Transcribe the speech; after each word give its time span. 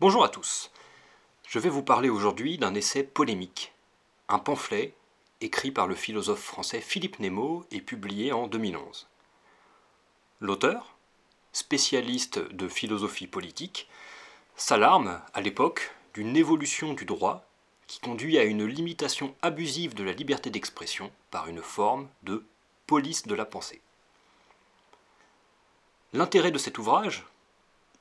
Bonjour 0.00 0.24
à 0.24 0.30
tous. 0.30 0.70
Je 1.46 1.58
vais 1.58 1.68
vous 1.68 1.82
parler 1.82 2.08
aujourd'hui 2.08 2.56
d'un 2.56 2.74
essai 2.74 3.02
polémique, 3.02 3.74
un 4.30 4.38
pamphlet 4.38 4.94
écrit 5.42 5.72
par 5.72 5.86
le 5.86 5.94
philosophe 5.94 6.40
français 6.40 6.80
Philippe 6.80 7.18
Nemo 7.18 7.66
et 7.70 7.82
publié 7.82 8.32
en 8.32 8.46
2011. 8.46 9.08
L'auteur, 10.40 10.94
spécialiste 11.52 12.38
de 12.38 12.66
philosophie 12.66 13.26
politique, 13.26 13.90
s'alarme 14.56 15.20
à 15.34 15.42
l'époque 15.42 15.94
d'une 16.14 16.34
évolution 16.34 16.94
du 16.94 17.04
droit 17.04 17.44
qui 17.86 18.00
conduit 18.00 18.38
à 18.38 18.44
une 18.44 18.64
limitation 18.64 19.34
abusive 19.42 19.92
de 19.92 20.04
la 20.04 20.14
liberté 20.14 20.48
d'expression 20.48 21.12
par 21.30 21.46
une 21.46 21.60
forme 21.60 22.08
de 22.22 22.42
police 22.86 23.26
de 23.26 23.34
la 23.34 23.44
pensée. 23.44 23.82
L'intérêt 26.14 26.52
de 26.52 26.56
cet 26.56 26.78
ouvrage, 26.78 27.26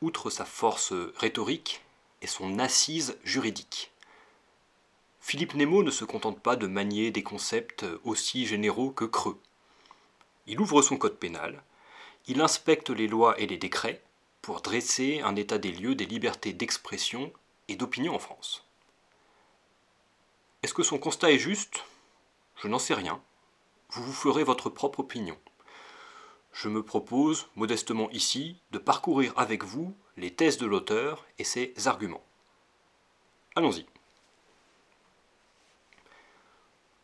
outre 0.02 0.30
sa 0.30 0.46
force 0.46 0.94
rhétorique, 1.18 1.82
est 2.22 2.28
son 2.28 2.60
assise 2.60 3.18
juridique. 3.24 3.92
Philippe 5.22 5.54
Nemo 5.54 5.84
ne 5.84 5.92
se 5.92 6.06
contente 6.06 6.40
pas 6.40 6.56
de 6.56 6.68
manier 6.68 7.12
des 7.12 7.24
concepts 7.24 7.86
aussi 8.04 8.46
généraux 8.46 8.92
que 8.92 9.06
creux. 9.06 9.40
Il 10.48 10.60
ouvre 10.60 10.82
son 10.82 10.98
code 10.98 11.18
pénal, 11.18 11.62
il 12.28 12.42
inspecte 12.42 12.90
les 12.90 13.08
lois 13.08 13.40
et 13.40 13.48
les 13.48 13.58
décrets 13.58 14.02
pour 14.42 14.62
dresser 14.62 15.22
un 15.22 15.36
état 15.36 15.58
des 15.58 15.72
lieux 15.72 15.96
des 15.96 16.06
libertés 16.06 16.54
d'expression 16.54 17.32
et 17.68 17.76
d'opinion 17.76 18.16
en 18.16 18.20
France. 18.20 18.64
Est-ce 20.64 20.74
que 20.74 20.84
son 20.84 20.98
constat 20.98 21.32
est 21.32 21.40
juste? 21.40 21.84
Je 22.62 22.68
n'en 22.68 22.80
sais 22.80 22.94
rien. 22.94 23.22
Vous 23.92 24.04
vous 24.04 24.14
ferez 24.14 24.44
votre 24.44 24.70
propre 24.70 25.00
opinion. 25.00 25.38
Je 26.52 26.68
me 26.68 26.84
propose, 26.84 27.48
modestement 27.56 28.10
ici, 28.12 28.60
de 28.72 28.78
parcourir 28.78 29.34
avec 29.38 29.64
vous 29.64 29.96
les 30.18 30.34
thèses 30.34 30.58
de 30.58 30.66
l'auteur 30.66 31.26
et 31.38 31.44
ses 31.44 31.74
arguments. 31.86 32.24
Allons-y. 33.56 33.86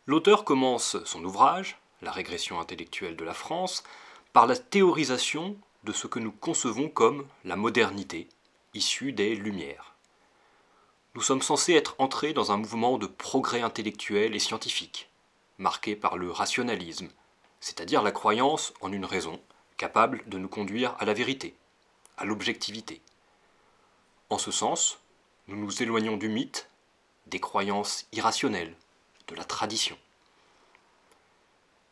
L'auteur 0.05 0.43
commence 0.43 1.03
son 1.05 1.23
ouvrage, 1.23 1.79
La 2.01 2.11
régression 2.11 2.59
intellectuelle 2.59 3.15
de 3.15 3.23
la 3.23 3.33
France, 3.33 3.83
par 4.33 4.45
la 4.45 4.57
théorisation 4.57 5.57
de 5.85 5.93
ce 5.93 6.07
que 6.07 6.19
nous 6.19 6.31
concevons 6.31 6.89
comme 6.89 7.25
la 7.43 7.55
modernité, 7.55 8.27
issue 8.73 9.13
des 9.13 9.35
Lumières. 9.35 9.95
Nous 11.15 11.21
sommes 11.21 11.41
censés 11.41 11.73
être 11.73 11.95
entrés 11.97 12.33
dans 12.33 12.51
un 12.51 12.57
mouvement 12.57 12.97
de 12.97 13.07
progrès 13.07 13.61
intellectuel 13.61 14.35
et 14.35 14.39
scientifique, 14.39 15.09
marqué 15.57 15.95
par 15.95 16.17
le 16.17 16.29
rationalisme, 16.29 17.07
c'est-à-dire 17.65 18.03
la 18.03 18.11
croyance 18.11 18.75
en 18.81 18.91
une 18.91 19.05
raison 19.05 19.41
capable 19.77 20.21
de 20.29 20.37
nous 20.37 20.47
conduire 20.47 20.95
à 20.99 21.05
la 21.05 21.15
vérité, 21.15 21.55
à 22.15 22.23
l'objectivité. 22.23 23.01
En 24.29 24.37
ce 24.37 24.51
sens, 24.51 24.99
nous 25.47 25.57
nous 25.57 25.81
éloignons 25.81 26.15
du 26.15 26.29
mythe, 26.29 26.69
des 27.25 27.39
croyances 27.39 28.05
irrationnelles, 28.11 28.75
de 29.27 29.33
la 29.33 29.43
tradition. 29.43 29.97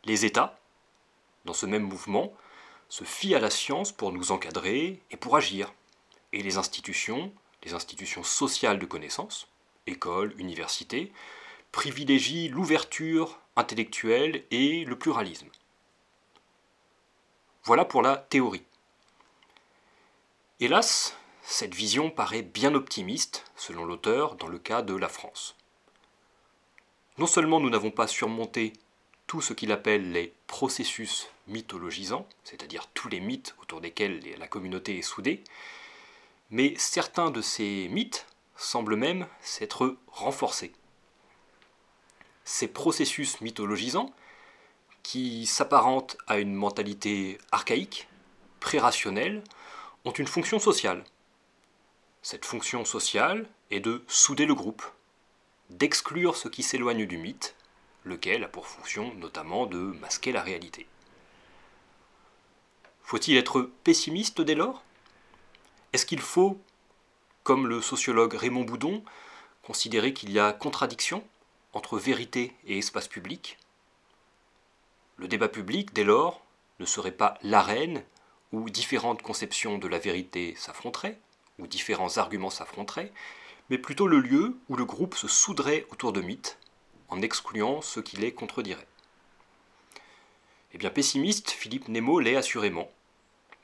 Les 0.04 0.24
États, 0.24 0.60
dans 1.44 1.54
ce 1.54 1.66
même 1.66 1.82
mouvement, 1.82 2.32
se 2.88 3.02
fient 3.02 3.34
à 3.34 3.40
la 3.40 3.50
science 3.50 3.90
pour 3.90 4.12
nous 4.12 4.30
encadrer 4.30 5.02
et 5.10 5.16
pour 5.16 5.36
agir, 5.36 5.72
et 6.32 6.44
les 6.44 6.56
institutions, 6.56 7.32
les 7.64 7.74
institutions 7.74 8.22
sociales 8.22 8.78
de 8.78 8.86
connaissance, 8.86 9.48
écoles, 9.88 10.36
universités, 10.38 11.10
privilégient 11.72 12.48
l'ouverture 12.48 13.40
intellectuelle 13.56 14.44
et 14.52 14.84
le 14.84 14.96
pluralisme. 14.96 15.48
Voilà 17.66 17.86
pour 17.86 18.02
la 18.02 18.18
théorie. 18.18 18.62
Hélas, 20.60 21.16
cette 21.42 21.74
vision 21.74 22.10
paraît 22.10 22.42
bien 22.42 22.74
optimiste, 22.74 23.50
selon 23.56 23.86
l'auteur, 23.86 24.34
dans 24.34 24.48
le 24.48 24.58
cas 24.58 24.82
de 24.82 24.94
la 24.94 25.08
France. 25.08 25.56
Non 27.16 27.26
seulement 27.26 27.60
nous 27.60 27.70
n'avons 27.70 27.90
pas 27.90 28.06
surmonté 28.06 28.74
tout 29.26 29.40
ce 29.40 29.54
qu'il 29.54 29.72
appelle 29.72 30.12
les 30.12 30.34
processus 30.46 31.28
mythologisants, 31.48 32.28
c'est-à-dire 32.44 32.86
tous 32.92 33.08
les 33.08 33.20
mythes 33.20 33.54
autour 33.62 33.80
desquels 33.80 34.20
la 34.38 34.46
communauté 34.46 34.98
est 34.98 35.02
soudée, 35.02 35.42
mais 36.50 36.74
certains 36.76 37.30
de 37.30 37.40
ces 37.40 37.88
mythes 37.88 38.26
semblent 38.56 38.96
même 38.96 39.26
s'être 39.40 39.96
renforcés. 40.08 40.72
Ces 42.44 42.68
processus 42.68 43.40
mythologisants, 43.40 44.12
qui 45.04 45.46
s'apparentent 45.46 46.16
à 46.26 46.38
une 46.38 46.54
mentalité 46.54 47.38
archaïque, 47.52 48.08
pré-rationnelle, 48.58 49.44
ont 50.04 50.10
une 50.10 50.26
fonction 50.26 50.58
sociale. 50.58 51.04
Cette 52.22 52.44
fonction 52.44 52.84
sociale 52.84 53.46
est 53.70 53.80
de 53.80 54.02
souder 54.08 54.46
le 54.46 54.54
groupe, 54.54 54.82
d'exclure 55.70 56.36
ce 56.36 56.48
qui 56.48 56.62
s'éloigne 56.62 57.06
du 57.06 57.18
mythe, 57.18 57.54
lequel 58.04 58.44
a 58.44 58.48
pour 58.48 58.66
fonction 58.66 59.14
notamment 59.14 59.66
de 59.66 59.78
masquer 59.78 60.32
la 60.32 60.42
réalité. 60.42 60.86
Faut-il 63.02 63.36
être 63.36 63.70
pessimiste 63.84 64.40
dès 64.40 64.54
lors? 64.54 64.82
Est-ce 65.92 66.06
qu'il 66.06 66.20
faut, 66.20 66.58
comme 67.42 67.66
le 67.66 67.82
sociologue 67.82 68.34
Raymond 68.34 68.64
Boudon, 68.64 69.04
considérer 69.62 70.14
qu'il 70.14 70.32
y 70.32 70.38
a 70.38 70.52
contradiction 70.52 71.22
entre 71.74 71.98
vérité 71.98 72.56
et 72.66 72.78
espace 72.78 73.06
public? 73.06 73.58
Le 75.16 75.28
débat 75.28 75.48
public, 75.48 75.92
dès 75.92 76.04
lors, 76.04 76.44
ne 76.80 76.86
serait 76.86 77.12
pas 77.12 77.38
l'arène 77.42 78.04
où 78.52 78.68
différentes 78.70 79.22
conceptions 79.22 79.78
de 79.78 79.88
la 79.88 79.98
vérité 79.98 80.54
s'affronteraient, 80.56 81.18
où 81.58 81.66
différents 81.66 82.18
arguments 82.18 82.50
s'affronteraient, 82.50 83.12
mais 83.70 83.78
plutôt 83.78 84.06
le 84.06 84.20
lieu 84.20 84.56
où 84.68 84.76
le 84.76 84.84
groupe 84.84 85.14
se 85.14 85.28
souderait 85.28 85.86
autour 85.90 86.12
de 86.12 86.20
mythes, 86.20 86.58
en 87.08 87.22
excluant 87.22 87.80
ce 87.80 88.00
qui 88.00 88.16
les 88.16 88.32
contredirait. 88.32 88.86
Eh 90.72 90.78
bien, 90.78 90.90
pessimiste, 90.90 91.50
Philippe 91.50 91.88
Nemo 91.88 92.18
l'est 92.18 92.36
assurément, 92.36 92.90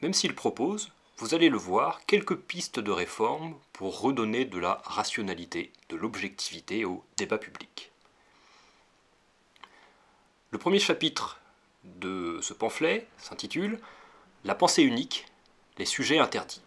même 0.03 0.15
s'il 0.15 0.35
propose, 0.35 0.93
vous 1.19 1.35
allez 1.35 1.51
le 1.51 1.59
voir, 1.59 2.07
quelques 2.07 2.37
pistes 2.37 2.79
de 2.81 2.91
réforme 2.91 3.55
pour 3.73 4.01
redonner 4.01 4.45
de 4.45 4.59
la 4.59 4.81
rationalité, 4.85 5.73
de 5.91 5.97
l'objectivité 5.97 6.85
au 6.85 7.05
débat 7.17 7.37
public. 7.37 7.91
Le 10.51 10.59
premier 10.59 10.79
chapitre 10.79 11.40
ce 12.41 12.55
pamphlet 12.55 13.07
s'intitule 13.19 13.81
La 14.45 14.55
pensée 14.55 14.83
unique, 14.83 15.27
les 15.79 15.85
sujets 15.85 16.19
interdits. 16.19 16.63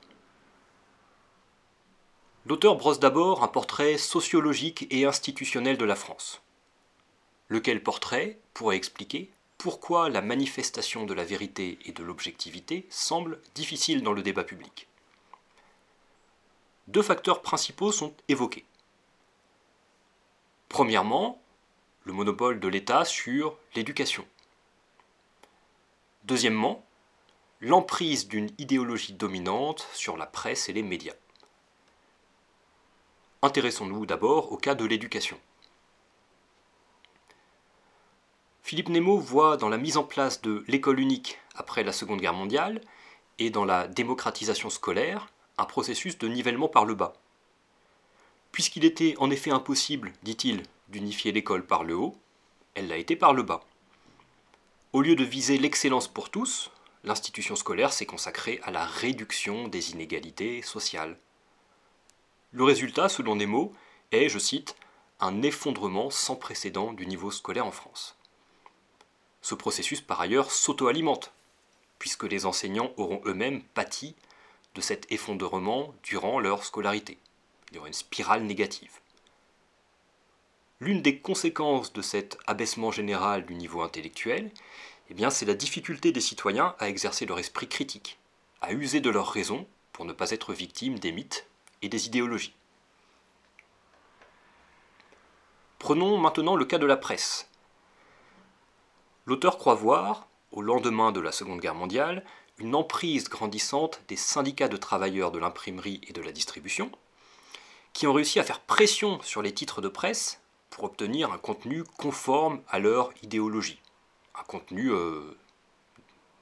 L'auteur 2.45 2.75
brosse 2.75 2.99
d'abord 2.99 3.43
un 3.43 3.47
portrait 3.47 3.97
sociologique 3.97 4.87
et 4.91 5.05
institutionnel 5.05 5.77
de 5.77 5.85
la 5.85 5.95
France. 5.95 6.41
Lequel 7.47 7.81
portrait 7.81 8.37
pourrait 8.53 8.75
expliquer 8.75 9.31
pourquoi 9.57 10.09
la 10.09 10.21
manifestation 10.21 11.05
de 11.05 11.13
la 11.13 11.23
vérité 11.23 11.79
et 11.85 11.93
de 11.93 12.03
l'objectivité 12.03 12.85
semble 12.89 13.39
difficile 13.55 14.03
dans 14.03 14.11
le 14.11 14.21
débat 14.21 14.43
public. 14.43 14.87
Deux 16.87 17.01
facteurs 17.01 17.41
principaux 17.41 17.93
sont 17.93 18.13
évoqués. 18.27 18.65
Premièrement, 20.67 21.41
le 22.03 22.11
monopole 22.11 22.59
de 22.59 22.67
l'État 22.67 23.05
sur 23.05 23.57
l'éducation. 23.73 24.25
Deuxièmement, 26.25 26.85
l'emprise 27.59 28.27
d'une 28.27 28.49
idéologie 28.57 29.13
dominante 29.13 29.87
sur 29.93 30.15
la 30.15 30.25
presse 30.25 30.69
et 30.69 30.73
les 30.73 30.83
médias. 30.83 31.15
Intéressons-nous 33.41 34.05
d'abord 34.05 34.53
au 34.53 34.57
cas 34.57 34.73
de 34.73 34.85
l'éducation. 34.85 35.37
Philippe 38.61 38.87
Nemo 38.87 39.17
voit 39.17 39.57
dans 39.57 39.67
la 39.67 39.77
mise 39.77 39.97
en 39.97 40.05
place 40.05 40.41
de 40.41 40.63
l'école 40.69 41.01
unique 41.01 41.39
après 41.55 41.83
la 41.83 41.91
Seconde 41.91 42.21
Guerre 42.21 42.33
mondiale 42.33 42.79
et 43.37 43.49
dans 43.49 43.65
la 43.65 43.89
démocratisation 43.89 44.69
scolaire 44.69 45.27
un 45.57 45.65
processus 45.65 46.17
de 46.17 46.29
nivellement 46.29 46.69
par 46.69 46.85
le 46.85 46.95
bas. 46.95 47.13
Puisqu'il 48.53 48.85
était 48.85 49.15
en 49.17 49.29
effet 49.29 49.51
impossible, 49.51 50.13
dit-il, 50.23 50.63
d'unifier 50.87 51.33
l'école 51.33 51.65
par 51.65 51.83
le 51.83 51.95
haut, 51.95 52.15
elle 52.75 52.87
l'a 52.87 52.97
été 52.97 53.17
par 53.17 53.33
le 53.33 53.43
bas. 53.43 53.61
Au 54.93 55.01
lieu 55.01 55.15
de 55.15 55.23
viser 55.23 55.57
l'excellence 55.57 56.07
pour 56.07 56.29
tous, 56.29 56.69
l'institution 57.03 57.55
scolaire 57.55 57.91
s'est 57.91 58.05
consacrée 58.05 58.59
à 58.61 58.69
la 58.69 58.85
réduction 58.85 59.67
des 59.67 59.89
inégalités 59.89 60.61
sociales. 60.61 61.17
Le 62.51 62.63
résultat, 62.63 63.09
selon 63.09 63.35
Nemo, 63.35 63.73
est, 64.11 64.29
je 64.29 64.37
cite, 64.37 64.75
un 65.19 65.41
effondrement 65.41 66.11
sans 66.11 66.35
précédent 66.35 66.93
du 66.93 67.07
niveau 67.07 67.31
scolaire 67.31 67.65
en 67.65 67.71
France. 67.71 68.15
Ce 69.41 69.55
processus, 69.55 69.99
par 69.99 70.21
ailleurs, 70.21 70.51
s'auto-alimente, 70.51 71.33
puisque 71.97 72.25
les 72.25 72.45
enseignants 72.45 72.93
auront 72.95 73.23
eux-mêmes 73.25 73.63
pâti 73.63 74.13
de 74.75 74.81
cet 74.81 75.11
effondrement 75.11 75.95
durant 76.03 76.39
leur 76.39 76.63
scolarité. 76.63 77.17
Il 77.71 77.77
y 77.77 77.79
aura 77.79 77.87
une 77.87 77.93
spirale 77.95 78.43
négative. 78.43 78.99
L'une 80.83 81.01
des 81.01 81.19
conséquences 81.19 81.93
de 81.93 82.01
cet 82.01 82.37
abaissement 82.45 82.91
général 82.91 83.45
du 83.45 83.55
niveau 83.55 83.83
intellectuel, 83.83 84.51
eh 85.09 85.13
bien, 85.13 85.29
c'est 85.29 85.45
la 85.45 85.53
difficulté 85.53 86.11
des 86.11 86.19
citoyens 86.19 86.75
à 86.77 86.89
exercer 86.89 87.25
leur 87.25 87.39
esprit 87.39 87.69
critique, 87.69 88.19
à 88.59 88.73
user 88.73 88.99
de 88.99 89.09
leur 89.09 89.29
raison 89.29 89.65
pour 89.93 90.03
ne 90.03 90.11
pas 90.11 90.31
être 90.31 90.51
victimes 90.51 90.99
des 90.99 91.13
mythes 91.13 91.47
et 91.83 91.87
des 91.87 92.07
idéologies. 92.07 92.53
Prenons 95.79 96.17
maintenant 96.17 96.57
le 96.57 96.65
cas 96.65 96.79
de 96.79 96.85
la 96.85 96.97
presse. 96.97 97.49
L'auteur 99.25 99.57
croit 99.57 99.75
voir, 99.75 100.27
au 100.51 100.61
lendemain 100.61 101.13
de 101.13 101.21
la 101.21 101.31
Seconde 101.31 101.61
Guerre 101.61 101.75
mondiale, 101.75 102.25
une 102.57 102.75
emprise 102.75 103.29
grandissante 103.29 104.01
des 104.09 104.17
syndicats 104.17 104.67
de 104.67 104.75
travailleurs 104.75 105.31
de 105.31 105.39
l'imprimerie 105.39 106.01
et 106.09 106.11
de 106.11 106.21
la 106.21 106.33
distribution, 106.33 106.91
qui 107.93 108.05
ont 108.05 108.11
réussi 108.11 108.41
à 108.41 108.43
faire 108.43 108.59
pression 108.59 109.21
sur 109.21 109.41
les 109.41 109.53
titres 109.53 109.79
de 109.79 109.87
presse 109.87 110.42
pour 110.73 110.85
obtenir 110.85 111.31
un 111.31 111.37
contenu 111.37 111.83
conforme 111.99 112.59
à 112.67 112.79
leur 112.79 113.11
idéologie, 113.21 113.79
un 114.33 114.43
contenu 114.43 114.89
euh, 114.91 115.37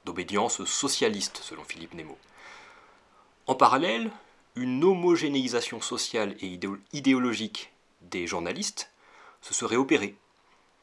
d'obédience 0.06 0.64
socialiste 0.64 1.40
selon 1.42 1.64
Philippe 1.64 1.92
Nemo. 1.92 2.16
En 3.46 3.54
parallèle, 3.54 4.10
une 4.56 4.82
homogénéisation 4.82 5.82
sociale 5.82 6.34
et 6.40 6.58
idéologique 6.94 7.74
des 8.00 8.26
journalistes 8.26 8.90
se 9.42 9.52
serait 9.52 9.76
opérée, 9.76 10.16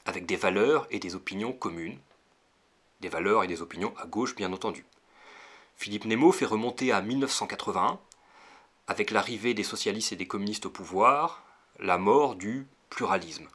avec 0.06 0.28
des 0.28 0.36
valeurs 0.36 0.86
et 0.92 1.00
des 1.00 1.16
opinions 1.16 1.52
communes, 1.52 1.98
des 3.02 3.10
valeurs 3.10 3.44
et 3.44 3.48
des 3.48 3.64
opinions 3.64 3.96
à 3.98 4.06
gauche 4.06 4.36
bien 4.36 4.54
entendu. 4.54 4.86
Philippe 5.76 6.06
Nemo 6.06 6.32
fait 6.32 6.46
remonter 6.46 6.92
à 6.92 7.02
1981, 7.02 8.00
avec 8.86 9.10
l'arrivée 9.10 9.56
des 9.56 9.64
socialistes 9.64 10.14
et 10.14 10.18
des 10.18 10.28
communistes 10.28 10.68
au 10.68 10.70
pouvoir, 10.70 11.44
la 11.80 11.98
mort 11.98 12.36
du 12.36 12.68
pluralisme. 12.90 13.48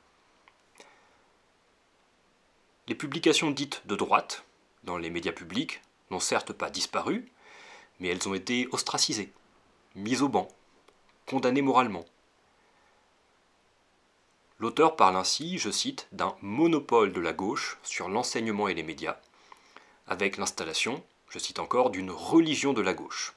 Les 2.87 2.95
publications 2.95 3.51
dites 3.51 3.83
de 3.87 3.97
droite, 3.97 4.45
dans 4.85 4.99
les 4.99 5.11
médias 5.11 5.33
publics, 5.33 5.81
n'ont 6.11 6.21
certes 6.21 6.53
pas 6.53 6.71
disparu, 6.71 7.27
mais 7.99 8.09
elles 8.09 8.29
ont 8.29 8.35
été 8.35 8.69
ostracisées, 8.73 9.33
mises 9.95 10.23
au 10.23 10.29
banc, 10.29 10.49
condamnées 11.27 11.63
moralement. 11.63 12.05
L'auteur 14.59 14.97
parle 14.97 15.17
ainsi, 15.17 15.59
je 15.59 15.71
cite, 15.71 16.07
d'un 16.13 16.37
monopole 16.43 17.13
de 17.13 17.21
la 17.21 17.33
gauche 17.33 17.79
sur 17.83 18.09
l'enseignement 18.09 18.69
et 18.69 18.75
les 18.75 18.83
médias, 18.83 19.19
avec 20.07 20.37
l'installation, 20.37 21.03
je 21.29 21.39
cite 21.39 21.59
encore, 21.59 21.91
d'une 21.91 22.11
religion 22.11 22.73
de 22.73 22.83
la 22.83 22.95
gauche. 22.95 23.35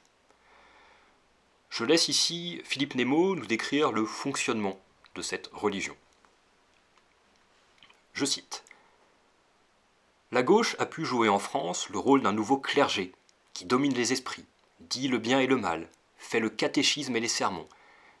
Je 1.70 1.84
laisse 1.84 2.08
ici 2.08 2.60
Philippe 2.64 2.94
Nemo 2.94 3.34
nous 3.34 3.46
décrire 3.46 3.92
le 3.92 4.04
fonctionnement 4.04 4.78
cette 5.22 5.48
religion. 5.52 5.96
Je 8.12 8.24
cite 8.24 8.64
La 10.32 10.42
gauche 10.42 10.76
a 10.78 10.86
pu 10.86 11.04
jouer 11.04 11.28
en 11.28 11.38
France 11.38 11.88
le 11.88 11.98
rôle 11.98 12.22
d'un 12.22 12.32
nouveau 12.32 12.58
clergé 12.58 13.12
qui 13.54 13.64
domine 13.64 13.94
les 13.94 14.12
esprits, 14.12 14.44
dit 14.80 15.08
le 15.08 15.18
bien 15.18 15.40
et 15.40 15.46
le 15.46 15.56
mal, 15.56 15.88
fait 16.16 16.40
le 16.40 16.50
catéchisme 16.50 17.16
et 17.16 17.20
les 17.20 17.28
sermons, 17.28 17.68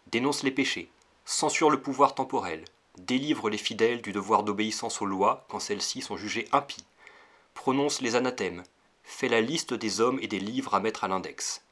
dénonce 0.08 0.42
les 0.42 0.50
péchés, 0.50 0.90
censure 1.24 1.70
le 1.70 1.80
pouvoir 1.80 2.14
temporel, 2.14 2.64
délivre 2.98 3.50
les 3.50 3.58
fidèles 3.58 4.02
du 4.02 4.12
devoir 4.12 4.42
d'obéissance 4.42 5.02
aux 5.02 5.06
lois 5.06 5.44
quand 5.48 5.60
celles-ci 5.60 6.00
sont 6.00 6.16
jugées 6.16 6.48
impies, 6.52 6.84
prononce 7.54 8.00
les 8.00 8.16
anathèmes, 8.16 8.62
fait 9.04 9.28
la 9.28 9.40
liste 9.40 9.74
des 9.74 10.00
hommes 10.00 10.18
et 10.22 10.28
des 10.28 10.38
livres 10.40 10.74
à 10.74 10.80
mettre 10.80 11.04
à 11.04 11.08
l'index. 11.08 11.62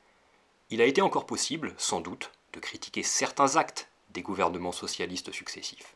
Il 0.70 0.81
a 0.81 0.87
été 0.87 1.00
encore 1.00 1.26
possible, 1.26 1.75
sans 1.78 2.00
doute, 2.00 2.32
de 2.52 2.61
critiquer 2.61 3.02
certains 3.02 3.56
actes 3.56 3.88
des 4.17 4.23
gouvernements 4.23 4.73
socialistes 4.73 5.31
successifs. 5.31 5.95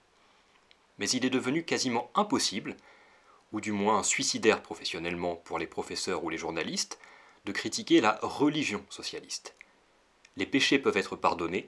Mais 0.98 1.08
il 1.08 1.24
est 1.24 1.30
devenu 1.30 1.64
quasiment 1.64 2.10
impossible, 2.14 2.76
ou 3.52 3.62
du 3.62 3.72
moins 3.72 4.02
suicidaire 4.02 4.62
professionnellement 4.62 5.36
pour 5.36 5.58
les 5.58 5.66
professeurs 5.66 6.22
ou 6.22 6.28
les 6.28 6.36
journalistes, 6.36 6.98
de 7.46 7.52
critiquer 7.52 8.02
la 8.02 8.18
religion 8.20 8.84
socialiste. 8.90 9.54
Les 10.36 10.44
péchés 10.44 10.78
peuvent 10.78 10.98
être 10.98 11.16
pardonnés, 11.16 11.66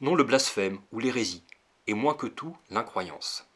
non 0.00 0.16
le 0.16 0.24
blasphème 0.24 0.80
ou 0.90 0.98
l'hérésie, 0.98 1.44
et 1.86 1.94
moins 1.94 2.14
que 2.14 2.26
tout 2.26 2.56
l'incroyance. 2.70 3.46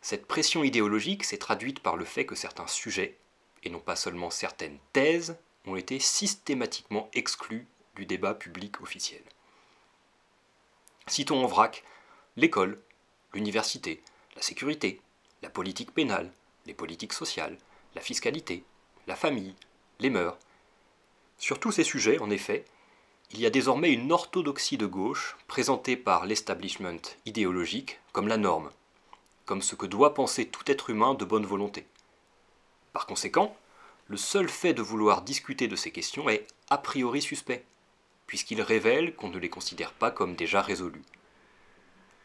Cette 0.00 0.26
pression 0.26 0.62
idéologique 0.62 1.24
s'est 1.24 1.36
traduite 1.36 1.80
par 1.80 1.96
le 1.96 2.04
fait 2.04 2.26
que 2.26 2.36
certains 2.36 2.68
sujets, 2.68 3.18
et 3.64 3.70
non 3.70 3.80
pas 3.80 3.96
seulement 3.96 4.30
certaines 4.30 4.78
thèses, 4.92 5.36
ont 5.64 5.74
été 5.74 5.98
systématiquement 5.98 7.10
exclus 7.12 7.66
du 7.96 8.06
débat 8.06 8.34
public 8.34 8.80
officiel. 8.80 9.22
Citons 11.08 11.44
en 11.44 11.46
vrac 11.46 11.84
l'école, 12.36 12.80
l'université, 13.32 14.02
la 14.34 14.42
sécurité, 14.42 15.00
la 15.40 15.48
politique 15.48 15.92
pénale, 15.92 16.32
les 16.66 16.74
politiques 16.74 17.12
sociales, 17.12 17.56
la 17.94 18.00
fiscalité, 18.00 18.64
la 19.06 19.14
famille, 19.14 19.54
les 20.00 20.10
mœurs. 20.10 20.36
Sur 21.38 21.60
tous 21.60 21.70
ces 21.70 21.84
sujets, 21.84 22.18
en 22.18 22.28
effet, 22.30 22.64
il 23.30 23.40
y 23.40 23.46
a 23.46 23.50
désormais 23.50 23.92
une 23.92 24.10
orthodoxie 24.10 24.78
de 24.78 24.86
gauche 24.86 25.36
présentée 25.46 25.96
par 25.96 26.26
l'establishment 26.26 27.00
idéologique 27.24 28.00
comme 28.12 28.28
la 28.28 28.36
norme, 28.36 28.70
comme 29.44 29.62
ce 29.62 29.76
que 29.76 29.86
doit 29.86 30.12
penser 30.12 30.46
tout 30.46 30.70
être 30.70 30.90
humain 30.90 31.14
de 31.14 31.24
bonne 31.24 31.46
volonté. 31.46 31.86
Par 32.92 33.06
conséquent, 33.06 33.56
le 34.08 34.16
seul 34.16 34.48
fait 34.48 34.74
de 34.74 34.82
vouloir 34.82 35.22
discuter 35.22 35.68
de 35.68 35.76
ces 35.76 35.92
questions 35.92 36.28
est 36.28 36.46
a 36.68 36.78
priori 36.78 37.22
suspect, 37.22 37.64
puisqu'il 38.26 38.60
révèle 38.60 39.14
qu'on 39.14 39.28
ne 39.28 39.38
les 39.38 39.48
considère 39.48 39.92
pas 39.92 40.10
comme 40.10 40.34
déjà 40.34 40.62
résolues. 40.62 41.04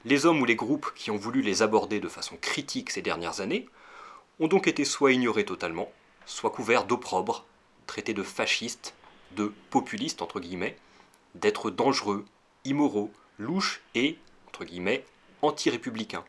Les 0.04 0.26
hommes 0.26 0.42
ou 0.42 0.46
les 0.46 0.56
groupes 0.56 0.92
qui 0.96 1.12
ont 1.12 1.18
voulu 1.18 1.42
les 1.42 1.62
aborder 1.62 2.00
de 2.00 2.08
façon 2.08 2.38
critique 2.38 2.90
ces 2.90 3.02
dernières 3.04 3.42
années 3.42 3.68
ont 4.40 4.48
donc 4.48 4.68
été 4.68 4.84
soit 4.84 5.12
ignorés 5.12 5.46
totalement, 5.46 5.92
soit 6.26 6.50
couverts 6.50 6.86
d'opprobre, 6.86 7.46
traités 7.86 8.16
de 8.16 8.24
fascistes, 8.24 8.96
de 9.36 9.54
populistes 9.70 10.22
entre 10.22 10.40
guillemets, 10.40 10.78
dangereux, 11.36 12.26
immoraux, 12.66 13.12
louches 13.38 13.82
et, 13.96 14.18
entre 14.48 14.66
guillemets, 14.66 15.06
anti-républicains. 15.42 16.26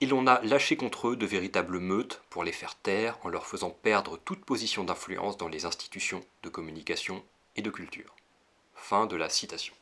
Et 0.00 0.06
l'on 0.06 0.26
a 0.26 0.40
lâché 0.42 0.76
contre 0.76 1.08
eux 1.08 1.16
de 1.16 1.26
véritables 1.26 1.78
meutes 1.78 2.22
pour 2.30 2.42
les 2.42 2.52
faire 2.52 2.74
taire 2.76 3.18
en 3.22 3.28
leur 3.28 3.46
faisant 3.46 3.70
perdre 3.70 4.18
toute 4.24 4.44
position 4.44 4.84
d'influence 4.84 5.36
dans 5.36 5.48
les 5.48 5.66
institutions 5.66 6.24
de 6.42 6.48
communication 6.48 7.22
et 7.56 7.62
de 7.62 7.70
culture. 7.70 8.14
Fin 8.80 9.06
de 9.06 9.14
la 9.14 9.28
citation. 9.28 9.74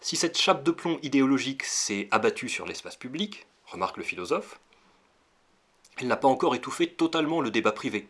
Si 0.00 0.16
cette 0.16 0.36
chape 0.36 0.64
de 0.64 0.72
plomb 0.72 0.98
idéologique 1.02 1.62
s'est 1.62 2.08
abattue 2.10 2.48
sur 2.48 2.66
l'espace 2.66 2.96
public, 2.96 3.46
remarque 3.66 3.98
le 3.98 4.02
philosophe, 4.02 4.58
elle 5.98 6.08
n'a 6.08 6.16
pas 6.16 6.26
encore 6.26 6.56
étouffé 6.56 6.88
totalement 6.88 7.40
le 7.40 7.52
débat 7.52 7.70
privé. 7.70 8.08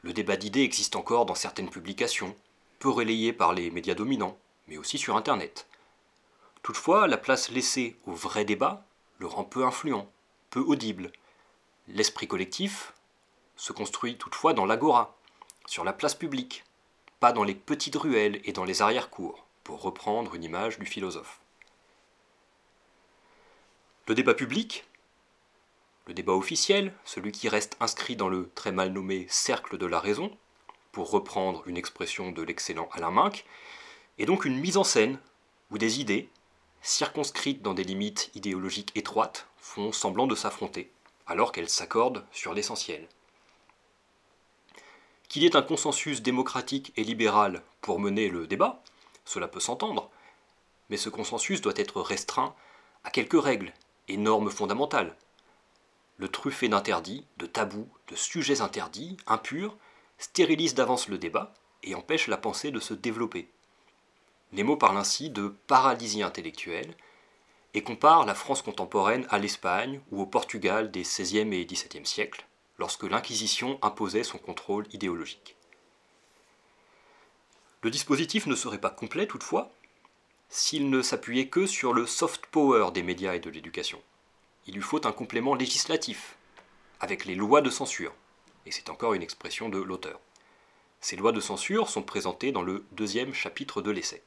Le 0.00 0.14
débat 0.14 0.36
d'idées 0.36 0.62
existe 0.62 0.96
encore 0.96 1.26
dans 1.26 1.34
certaines 1.34 1.68
publications, 1.68 2.34
peu 2.78 2.88
relayé 2.88 3.34
par 3.34 3.52
les 3.52 3.70
médias 3.70 3.94
dominants, 3.94 4.38
mais 4.66 4.78
aussi 4.78 4.96
sur 4.96 5.16
Internet. 5.16 5.66
Toutefois, 6.62 7.06
la 7.08 7.18
place 7.18 7.50
laissée 7.50 7.96
au 8.06 8.12
vrai 8.12 8.46
débat 8.46 8.86
le 9.18 9.26
rend 9.26 9.44
peu 9.44 9.66
influent, 9.66 10.10
peu 10.48 10.60
audible. 10.60 11.12
L'esprit 11.88 12.28
collectif 12.28 12.94
se 13.56 13.74
construit 13.74 14.16
toutefois 14.16 14.54
dans 14.54 14.64
l'agora, 14.64 15.18
sur 15.66 15.84
la 15.84 15.92
place 15.92 16.14
publique, 16.14 16.64
dans 17.32 17.44
les 17.44 17.54
petites 17.54 17.96
ruelles 17.96 18.40
et 18.44 18.52
dans 18.52 18.64
les 18.64 18.82
arrière-cours, 18.82 19.46
pour 19.62 19.82
reprendre 19.82 20.34
une 20.34 20.44
image 20.44 20.78
du 20.78 20.86
philosophe. 20.86 21.40
Le 24.06 24.14
débat 24.14 24.34
public, 24.34 24.84
le 26.06 26.12
débat 26.12 26.34
officiel, 26.34 26.92
celui 27.04 27.32
qui 27.32 27.48
reste 27.48 27.76
inscrit 27.80 28.16
dans 28.16 28.28
le 28.28 28.50
très 28.54 28.72
mal 28.72 28.92
nommé 28.92 29.26
cercle 29.30 29.78
de 29.78 29.86
la 29.86 30.00
raison, 30.00 30.36
pour 30.92 31.10
reprendre 31.10 31.62
une 31.66 31.78
expression 31.78 32.30
de 32.30 32.42
l'excellent 32.42 32.88
Alain 32.92 33.10
Minck, 33.10 33.44
est 34.18 34.26
donc 34.26 34.44
une 34.44 34.60
mise 34.60 34.76
en 34.76 34.84
scène 34.84 35.18
où 35.70 35.78
des 35.78 36.00
idées, 36.00 36.28
circonscrites 36.82 37.62
dans 37.62 37.74
des 37.74 37.84
limites 37.84 38.30
idéologiques 38.34 38.92
étroites, 38.94 39.48
font 39.56 39.90
semblant 39.90 40.26
de 40.26 40.34
s'affronter, 40.34 40.90
alors 41.26 41.50
qu'elles 41.50 41.70
s'accordent 41.70 42.24
sur 42.30 42.52
l'essentiel. 42.52 43.08
Qu'il 45.28 45.42
y 45.42 45.46
ait 45.46 45.56
un 45.56 45.62
consensus 45.62 46.22
démocratique 46.22 46.92
et 46.96 47.04
libéral 47.04 47.62
pour 47.80 47.98
mener 47.98 48.28
le 48.28 48.46
débat, 48.46 48.82
cela 49.24 49.48
peut 49.48 49.60
s'entendre, 49.60 50.10
mais 50.90 50.96
ce 50.96 51.08
consensus 51.08 51.60
doit 51.60 51.72
être 51.76 52.00
restreint 52.00 52.54
à 53.04 53.10
quelques 53.10 53.42
règles 53.42 53.72
et 54.08 54.16
normes 54.16 54.50
fondamentales. 54.50 55.16
Le 56.16 56.28
truffé 56.28 56.68
d'interdits, 56.68 57.26
de 57.38 57.46
tabous, 57.46 57.88
de 58.08 58.16
sujets 58.16 58.60
interdits, 58.60 59.16
impurs, 59.26 59.76
stérilise 60.18 60.74
d'avance 60.74 61.08
le 61.08 61.18
débat 61.18 61.52
et 61.82 61.94
empêche 61.94 62.28
la 62.28 62.36
pensée 62.36 62.70
de 62.70 62.80
se 62.80 62.94
développer. 62.94 63.48
Nemo 64.52 64.76
parle 64.76 64.98
ainsi 64.98 65.30
de 65.30 65.48
paralysie 65.66 66.22
intellectuelle 66.22 66.94
et 67.74 67.82
compare 67.82 68.24
la 68.24 68.34
France 68.34 68.62
contemporaine 68.62 69.26
à 69.30 69.38
l'Espagne 69.38 70.00
ou 70.12 70.22
au 70.22 70.26
Portugal 70.26 70.92
des 70.92 71.02
XVIe 71.02 71.52
et 71.52 71.66
XVIIe 71.66 72.06
siècles, 72.06 72.46
lorsque 72.78 73.04
l'Inquisition 73.04 73.78
imposait 73.82 74.24
son 74.24 74.38
contrôle 74.38 74.86
idéologique. 74.92 75.56
Le 77.82 77.90
dispositif 77.90 78.46
ne 78.46 78.54
serait 78.54 78.80
pas 78.80 78.90
complet 78.90 79.26
toutefois 79.26 79.70
s'il 80.48 80.88
ne 80.88 81.02
s'appuyait 81.02 81.48
que 81.48 81.66
sur 81.66 81.92
le 81.92 82.06
soft 82.06 82.46
power 82.46 82.90
des 82.92 83.02
médias 83.02 83.34
et 83.34 83.40
de 83.40 83.50
l'éducation. 83.50 84.00
Il 84.66 84.74
lui 84.74 84.82
faut 84.82 85.06
un 85.06 85.12
complément 85.12 85.54
législatif, 85.54 86.36
avec 87.00 87.24
les 87.24 87.34
lois 87.34 87.60
de 87.60 87.70
censure, 87.70 88.14
et 88.64 88.70
c'est 88.70 88.88
encore 88.88 89.14
une 89.14 89.22
expression 89.22 89.68
de 89.68 89.78
l'auteur. 89.78 90.20
Ces 91.00 91.16
lois 91.16 91.32
de 91.32 91.40
censure 91.40 91.90
sont 91.90 92.02
présentées 92.02 92.52
dans 92.52 92.62
le 92.62 92.84
deuxième 92.92 93.34
chapitre 93.34 93.82
de 93.82 93.90
l'essai. 93.90 94.22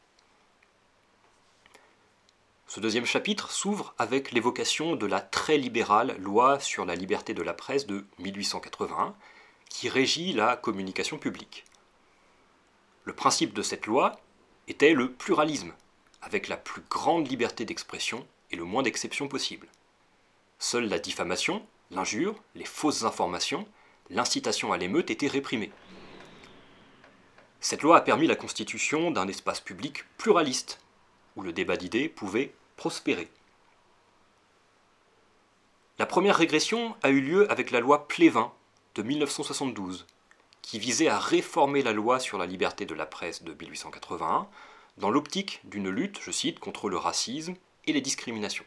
Ce 2.67 2.81
deuxième 2.81 3.05
chapitre 3.05 3.49
s'ouvre 3.49 3.95
avec 3.97 4.33
l'évocation 4.33 4.97
de 4.97 5.05
la 5.05 5.21
très 5.21 5.57
libérale 5.57 6.17
loi 6.19 6.59
sur 6.59 6.83
la 6.83 6.95
liberté 6.95 7.33
de 7.33 7.41
la 7.41 7.53
presse 7.53 7.87
de 7.87 8.05
1881, 8.19 9.15
qui 9.69 9.87
régit 9.87 10.33
la 10.33 10.57
communication 10.57 11.17
publique. 11.17 11.63
Le 13.05 13.13
principe 13.13 13.53
de 13.53 13.61
cette 13.61 13.85
loi 13.85 14.19
était 14.67 14.93
le 14.93 15.13
pluralisme, 15.13 15.73
avec 16.21 16.49
la 16.49 16.57
plus 16.57 16.81
grande 16.89 17.29
liberté 17.29 17.63
d'expression 17.63 18.27
et 18.51 18.57
le 18.57 18.65
moins 18.65 18.83
d'exceptions 18.83 19.29
possible. 19.29 19.69
Seule 20.59 20.89
la 20.89 20.99
diffamation, 20.99 21.65
l'injure, 21.89 22.35
les 22.53 22.65
fausses 22.65 23.03
informations, 23.03 23.65
l'incitation 24.09 24.73
à 24.73 24.77
l'émeute 24.77 25.09
étaient 25.09 25.27
réprimées. 25.27 25.71
Cette 27.61 27.81
loi 27.81 27.95
a 27.95 28.01
permis 28.01 28.27
la 28.27 28.35
constitution 28.35 29.09
d'un 29.09 29.29
espace 29.29 29.61
public 29.61 30.03
pluraliste, 30.17 30.81
où 31.37 31.43
le 31.43 31.53
débat 31.53 31.77
d'idées 31.77 32.09
pouvait 32.09 32.51
prospérer. 32.77 33.27
La 35.99 36.05
première 36.05 36.37
régression 36.37 36.95
a 37.03 37.09
eu 37.09 37.19
lieu 37.19 37.51
avec 37.51 37.71
la 37.71 37.79
loi 37.79 38.07
Plévin 38.07 38.53
de 38.95 39.01
1972, 39.01 40.05
qui 40.61 40.79
visait 40.79 41.07
à 41.07 41.19
réformer 41.19 41.81
la 41.81 41.91
loi 41.91 42.19
sur 42.19 42.37
la 42.37 42.45
liberté 42.45 42.85
de 42.85 42.93
la 42.93 43.05
presse 43.05 43.43
de 43.43 43.53
1881 43.53 44.47
dans 44.97 45.09
l'optique 45.09 45.59
d'une 45.63 45.89
lutte, 45.89 46.19
je 46.21 46.31
cite, 46.31 46.59
contre 46.59 46.89
le 46.89 46.97
racisme 46.97 47.55
et 47.85 47.93
les 47.93 48.01
discriminations. 48.01 48.65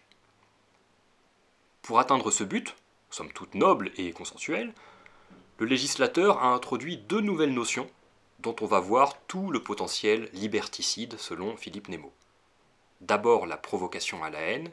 Pour 1.82 1.98
atteindre 1.98 2.30
ce 2.30 2.44
but, 2.44 2.76
somme 3.10 3.32
toute 3.32 3.54
noble 3.54 3.90
et 3.96 4.12
consensuelle, 4.12 4.72
le 5.58 5.66
législateur 5.66 6.42
a 6.42 6.52
introduit 6.52 6.96
deux 6.96 7.20
nouvelles 7.20 7.54
notions 7.54 7.90
dont 8.40 8.56
on 8.60 8.66
va 8.66 8.80
voir 8.80 9.20
tout 9.26 9.50
le 9.50 9.62
potentiel 9.62 10.30
liberticide 10.32 11.18
selon 11.18 11.56
Philippe 11.56 11.88
Nemo. 11.88 12.12
D'abord 13.00 13.46
la 13.46 13.56
provocation 13.56 14.22
à 14.22 14.30
la 14.30 14.40
haine 14.40 14.70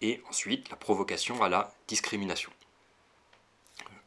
et 0.00 0.22
ensuite 0.28 0.68
la 0.70 0.76
provocation 0.76 1.42
à 1.42 1.48
la 1.48 1.72
discrimination. 1.86 2.52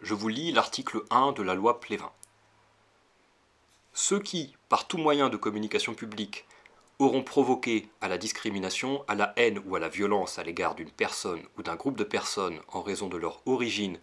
Je 0.01 0.13
vous 0.13 0.27
lis 0.27 0.51
l'article 0.51 1.03
1 1.09 1.31
de 1.31 1.41
la 1.41 1.55
loi 1.55 1.79
Plévin. 1.79 2.11
Ceux 3.93 4.19
qui, 4.19 4.55
par 4.69 4.87
tout 4.87 4.97
moyen 4.97 5.29
de 5.29 5.37
communication 5.37 5.93
publique, 5.93 6.45
auront 6.99 7.23
provoqué 7.23 7.89
à 7.99 8.07
la 8.07 8.19
discrimination, 8.19 9.03
à 9.07 9.15
la 9.15 9.33
haine 9.35 9.59
ou 9.65 9.75
à 9.75 9.79
la 9.79 9.89
violence 9.89 10.37
à 10.37 10.43
l'égard 10.43 10.75
d'une 10.75 10.91
personne 10.91 11.41
ou 11.57 11.63
d'un 11.63 11.75
groupe 11.75 11.97
de 11.97 12.03
personnes 12.03 12.61
en 12.67 12.81
raison 12.81 13.09
de 13.09 13.17
leur 13.17 13.41
origine 13.47 13.99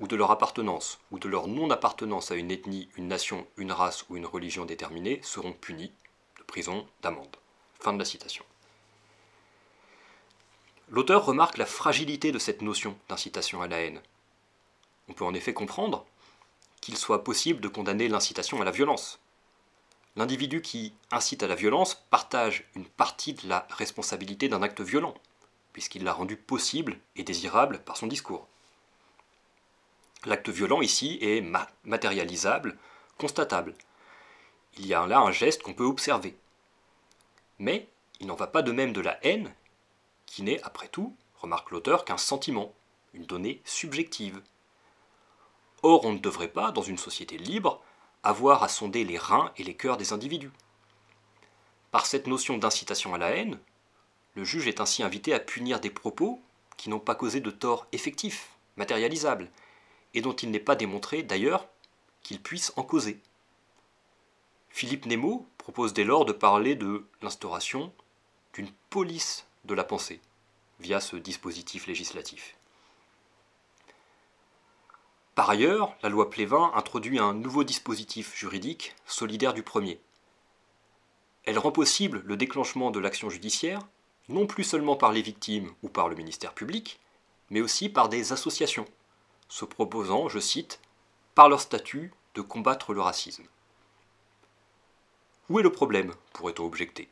ou 0.00 0.06
de 0.06 0.16
leur 0.16 0.30
appartenance 0.30 1.00
ou 1.10 1.18
de 1.18 1.28
leur 1.28 1.48
non-appartenance 1.48 2.30
à 2.30 2.34
une 2.34 2.50
ethnie, 2.50 2.90
une 2.96 3.08
nation, 3.08 3.46
une 3.56 3.72
race 3.72 4.04
ou 4.10 4.16
une 4.16 4.26
religion 4.26 4.66
déterminée 4.66 5.20
seront 5.22 5.52
punis 5.52 5.92
de 6.38 6.42
prison, 6.44 6.86
d'amende. 7.00 7.36
Fin 7.80 7.94
de 7.94 7.98
la 7.98 8.04
citation. 8.04 8.44
L'auteur 10.92 11.24
remarque 11.24 11.58
la 11.58 11.66
fragilité 11.66 12.30
de 12.30 12.38
cette 12.38 12.62
notion 12.62 12.96
d'incitation 13.08 13.62
à 13.62 13.66
la 13.66 13.80
haine. 13.80 14.00
On 15.08 15.12
peut 15.12 15.24
en 15.24 15.34
effet 15.34 15.52
comprendre 15.52 16.06
qu'il 16.80 16.96
soit 16.96 17.24
possible 17.24 17.60
de 17.60 17.68
condamner 17.68 18.08
l'incitation 18.08 18.60
à 18.62 18.64
la 18.64 18.70
violence, 18.70 19.18
L'individu 20.14 20.60
qui 20.60 20.92
incite 21.10 21.42
à 21.42 21.46
la 21.46 21.54
violence 21.54 21.94
partage 21.94 22.64
une 22.74 22.84
partie 22.84 23.32
de 23.32 23.48
la 23.48 23.66
responsabilité 23.70 24.48
d'un 24.48 24.62
acte 24.62 24.82
violent, 24.82 25.14
puisqu'il 25.72 26.04
l'a 26.04 26.12
rendu 26.12 26.36
possible 26.36 26.98
et 27.16 27.24
désirable 27.24 27.78
par 27.78 27.96
son 27.96 28.06
discours. 28.06 28.46
L'acte 30.26 30.50
violent 30.50 30.82
ici 30.82 31.18
est 31.22 31.42
matérialisable, 31.84 32.76
constatable. 33.16 33.74
Il 34.76 34.86
y 34.86 34.92
a 34.92 35.06
là 35.06 35.20
un 35.20 35.32
geste 35.32 35.62
qu'on 35.62 35.72
peut 35.72 35.84
observer. 35.84 36.36
Mais 37.58 37.88
il 38.20 38.26
n'en 38.26 38.34
va 38.34 38.46
pas 38.46 38.62
de 38.62 38.70
même 38.70 38.92
de 38.92 39.00
la 39.00 39.18
haine, 39.24 39.52
qui 40.26 40.42
n'est, 40.42 40.62
après 40.62 40.88
tout, 40.88 41.16
remarque 41.40 41.70
l'auteur, 41.70 42.04
qu'un 42.04 42.18
sentiment, 42.18 42.74
une 43.14 43.26
donnée 43.26 43.60
subjective. 43.64 44.42
Or, 45.82 46.04
on 46.04 46.12
ne 46.12 46.18
devrait 46.18 46.48
pas, 46.48 46.70
dans 46.72 46.82
une 46.82 46.98
société 46.98 47.38
libre, 47.38 47.82
avoir 48.22 48.62
à 48.62 48.68
sonder 48.68 49.04
les 49.04 49.18
reins 49.18 49.52
et 49.56 49.64
les 49.64 49.76
cœurs 49.76 49.96
des 49.96 50.12
individus. 50.12 50.52
Par 51.90 52.06
cette 52.06 52.26
notion 52.26 52.56
d'incitation 52.56 53.14
à 53.14 53.18
la 53.18 53.30
haine, 53.30 53.58
le 54.34 54.44
juge 54.44 54.66
est 54.66 54.80
ainsi 54.80 55.02
invité 55.02 55.34
à 55.34 55.40
punir 55.40 55.80
des 55.80 55.90
propos 55.90 56.40
qui 56.76 56.88
n'ont 56.88 57.00
pas 57.00 57.14
causé 57.14 57.40
de 57.40 57.50
tort 57.50 57.86
effectif, 57.92 58.50
matérialisable, 58.76 59.50
et 60.14 60.22
dont 60.22 60.32
il 60.32 60.50
n'est 60.50 60.60
pas 60.60 60.76
démontré 60.76 61.22
d'ailleurs 61.22 61.68
qu'ils 62.22 62.40
puissent 62.40 62.72
en 62.76 62.82
causer. 62.82 63.20
Philippe 64.70 65.06
Nemo 65.06 65.46
propose 65.58 65.92
dès 65.92 66.04
lors 66.04 66.24
de 66.24 66.32
parler 66.32 66.74
de 66.74 67.06
l'instauration 67.20 67.92
d'une 68.54 68.70
police 68.88 69.46
de 69.64 69.74
la 69.74 69.84
pensée 69.84 70.20
via 70.80 71.00
ce 71.00 71.16
dispositif 71.16 71.86
législatif. 71.86 72.56
Par 75.34 75.48
ailleurs, 75.48 75.96
la 76.02 76.08
loi 76.08 76.28
Plévin 76.28 76.72
introduit 76.74 77.18
un 77.18 77.32
nouveau 77.32 77.64
dispositif 77.64 78.36
juridique 78.36 78.94
solidaire 79.06 79.54
du 79.54 79.62
premier. 79.62 80.00
Elle 81.44 81.58
rend 81.58 81.72
possible 81.72 82.22
le 82.26 82.36
déclenchement 82.36 82.90
de 82.90 83.00
l'action 83.00 83.30
judiciaire, 83.30 83.80
non 84.28 84.46
plus 84.46 84.64
seulement 84.64 84.96
par 84.96 85.12
les 85.12 85.22
victimes 85.22 85.72
ou 85.82 85.88
par 85.88 86.08
le 86.08 86.16
ministère 86.16 86.52
public, 86.52 87.00
mais 87.50 87.60
aussi 87.60 87.88
par 87.88 88.08
des 88.08 88.32
associations, 88.32 88.86
se 89.48 89.64
proposant, 89.64 90.28
je 90.28 90.38
cite, 90.38 90.80
par 91.34 91.48
leur 91.48 91.60
statut, 91.60 92.12
de 92.34 92.40
combattre 92.40 92.92
le 92.92 93.00
racisme. 93.00 93.44
Où 95.48 95.58
est 95.58 95.62
le 95.62 95.72
problème? 95.72 96.14
pourrait-on 96.32 96.64
objecter? 96.64 97.08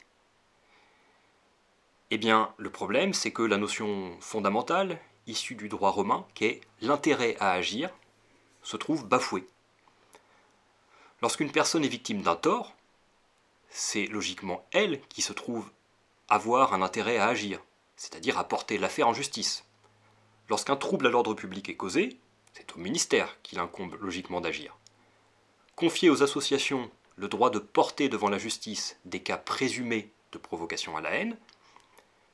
Eh 2.13 2.19
bien, 2.19 2.53
le 2.57 2.71
problème, 2.71 3.15
c'est 3.15 3.31
que 3.31 3.43
la 3.43 3.57
notion 3.57 4.17
fondamentale, 4.21 4.99
issue 5.29 5.55
du 5.55 5.69
droit 5.69 5.91
romain, 5.91 6.27
qui 6.35 6.45
est 6.45 6.61
l'intérêt 6.81 7.37
à 7.39 7.53
agir, 7.53 7.91
se 8.63 8.77
trouve 8.77 9.07
bafoué. 9.07 9.47
Lorsqu'une 11.23 11.53
personne 11.53 11.85
est 11.85 11.89
victime 11.89 12.23
d'un 12.23 12.35
tort, 12.35 12.75
c'est 13.69 14.07
logiquement 14.07 14.67
elle 14.73 15.01
qui 15.09 15.23
se 15.23 15.33
trouve 15.33 15.71
avoir 16.29 16.75
un 16.75 16.83
intérêt 16.83 17.19
à 17.19 17.29
agir, 17.29 17.61
c'est-à-dire 17.97 18.39
à 18.39 18.45
porter 18.49 18.79
l'affaire 18.79 19.07
en 19.07 19.15
justice. 19.15 19.65
Lorsqu'un 20.49 20.77
trouble 20.77 21.07
à 21.07 21.11
l'ordre 21.11 21.35
public 21.35 21.69
est 21.69 21.77
causé, 21.77 22.19
c'est 22.55 22.75
au 22.75 22.79
ministère 22.79 23.41
qu'il 23.43 23.61
incombe 23.61 23.97
logiquement 24.01 24.41
d'agir. 24.41 24.77
Confier 25.77 26.11
aux 26.11 26.25
associations 26.25 26.91
le 27.15 27.29
droit 27.29 27.51
de 27.51 27.61
porter 27.61 28.09
devant 28.09 28.29
la 28.29 28.39
justice 28.39 28.99
des 29.05 29.23
cas 29.23 29.37
présumés 29.37 30.11
de 30.33 30.39
provocation 30.39 30.97
à 30.97 31.01
la 31.01 31.11
haine, 31.11 31.37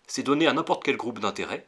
c'est 0.07 0.23
donner 0.23 0.47
à 0.47 0.53
n'importe 0.53 0.85
quel 0.85 0.97
groupe 0.97 1.19
d'intérêt 1.19 1.67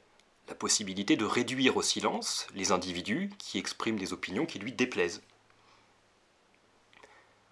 la 0.49 0.55
possibilité 0.55 1.17
de 1.17 1.25
réduire 1.25 1.77
au 1.77 1.83
silence 1.83 2.47
les 2.55 2.73
individus 2.73 3.31
qui 3.39 3.59
expriment 3.59 3.99
des 3.99 4.13
opinions 4.13 4.47
qui 4.47 4.59
lui 4.59 4.73
déplaisent. 4.73 5.23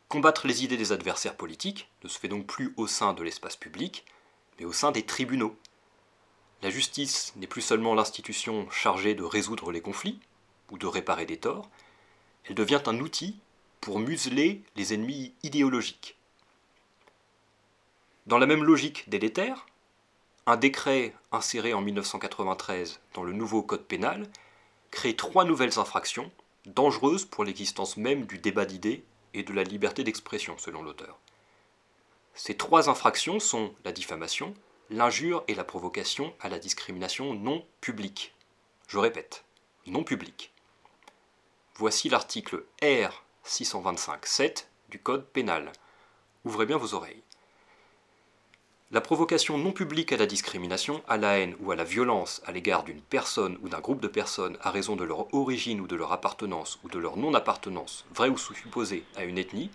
Combattre 0.08 0.46
les 0.46 0.64
idées 0.64 0.76
des 0.76 0.92
adversaires 0.92 1.36
politiques 1.36 1.90
ne 2.04 2.08
se 2.08 2.18
fait 2.18 2.28
donc 2.28 2.46
plus 2.46 2.72
au 2.76 2.86
sein 2.86 3.12
de 3.12 3.22
l'espace 3.22 3.56
public, 3.56 4.04
mais 4.58 4.64
au 4.64 4.72
sein 4.72 4.92
des 4.92 5.04
tribunaux. 5.04 5.58
La 6.62 6.70
justice 6.70 7.34
n'est 7.36 7.46
plus 7.46 7.60
seulement 7.60 7.94
l'institution 7.94 8.70
chargée 8.70 9.14
de 9.14 9.24
résoudre 9.24 9.72
les 9.72 9.82
conflits 9.82 10.20
ou 10.70 10.78
de 10.78 10.86
réparer 10.86 11.26
des 11.26 11.38
torts, 11.38 11.68
elle 12.44 12.54
devient 12.54 12.82
un 12.86 13.00
outil 13.00 13.36
pour 13.80 13.98
museler 13.98 14.62
les 14.76 14.94
ennemis 14.94 15.34
idéologiques. 15.42 16.16
Dans 18.26 18.38
la 18.38 18.46
même 18.46 18.64
logique 18.64 19.08
délétère, 19.08 19.66
un 20.46 20.56
décret 20.56 21.12
inséré 21.32 21.74
en 21.74 21.80
1993 21.80 23.00
dans 23.14 23.24
le 23.24 23.32
nouveau 23.32 23.62
Code 23.62 23.84
pénal 23.84 24.28
crée 24.92 25.16
trois 25.16 25.44
nouvelles 25.44 25.78
infractions 25.78 26.30
dangereuses 26.66 27.24
pour 27.24 27.44
l'existence 27.44 27.96
même 27.96 28.26
du 28.26 28.38
débat 28.38 28.64
d'idées 28.64 29.04
et 29.34 29.42
de 29.42 29.52
la 29.52 29.64
liberté 29.64 30.04
d'expression, 30.04 30.56
selon 30.58 30.82
l'auteur. 30.82 31.18
Ces 32.34 32.56
trois 32.56 32.88
infractions 32.88 33.40
sont 33.40 33.74
la 33.84 33.92
diffamation, 33.92 34.54
l'injure 34.90 35.42
et 35.48 35.54
la 35.54 35.64
provocation 35.64 36.32
à 36.40 36.48
la 36.48 36.58
discrimination 36.58 37.34
non 37.34 37.64
publique. 37.80 38.34
Je 38.88 38.98
répète, 38.98 39.44
non 39.86 40.04
publique. 40.04 40.52
Voici 41.74 42.08
l'article 42.08 42.64
R 42.82 43.24
625-7 43.44 44.66
du 44.90 45.00
Code 45.00 45.26
pénal. 45.26 45.72
Ouvrez 46.44 46.66
bien 46.66 46.78
vos 46.78 46.94
oreilles. 46.94 47.22
La 48.92 49.00
provocation 49.00 49.58
non 49.58 49.72
publique 49.72 50.12
à 50.12 50.16
la 50.16 50.26
discrimination, 50.26 51.02
à 51.08 51.16
la 51.16 51.38
haine 51.40 51.56
ou 51.58 51.72
à 51.72 51.76
la 51.76 51.82
violence 51.82 52.40
à 52.46 52.52
l'égard 52.52 52.84
d'une 52.84 53.00
personne 53.00 53.58
ou 53.60 53.68
d'un 53.68 53.80
groupe 53.80 54.00
de 54.00 54.06
personnes 54.06 54.56
à 54.60 54.70
raison 54.70 54.94
de 54.94 55.02
leur 55.02 55.34
origine 55.34 55.80
ou 55.80 55.88
de 55.88 55.96
leur 55.96 56.12
appartenance 56.12 56.78
ou 56.84 56.88
de 56.88 57.00
leur 57.00 57.16
non-appartenance, 57.16 58.04
vraie 58.14 58.28
ou 58.28 58.38
supposée, 58.38 59.02
à 59.16 59.24
une 59.24 59.38
ethnie, 59.38 59.70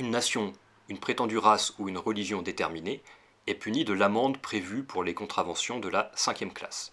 une 0.00 0.10
nation, 0.10 0.52
une 0.88 0.98
prétendue 0.98 1.38
race 1.38 1.72
ou 1.78 1.88
une 1.88 1.98
religion 1.98 2.42
déterminée, 2.42 3.00
est 3.46 3.54
punie 3.54 3.84
de 3.84 3.92
l'amende 3.92 4.38
prévue 4.38 4.82
pour 4.82 5.04
les 5.04 5.14
contraventions 5.14 5.78
de 5.78 5.88
la 5.88 6.10
cinquième 6.16 6.52
classe 6.52 6.92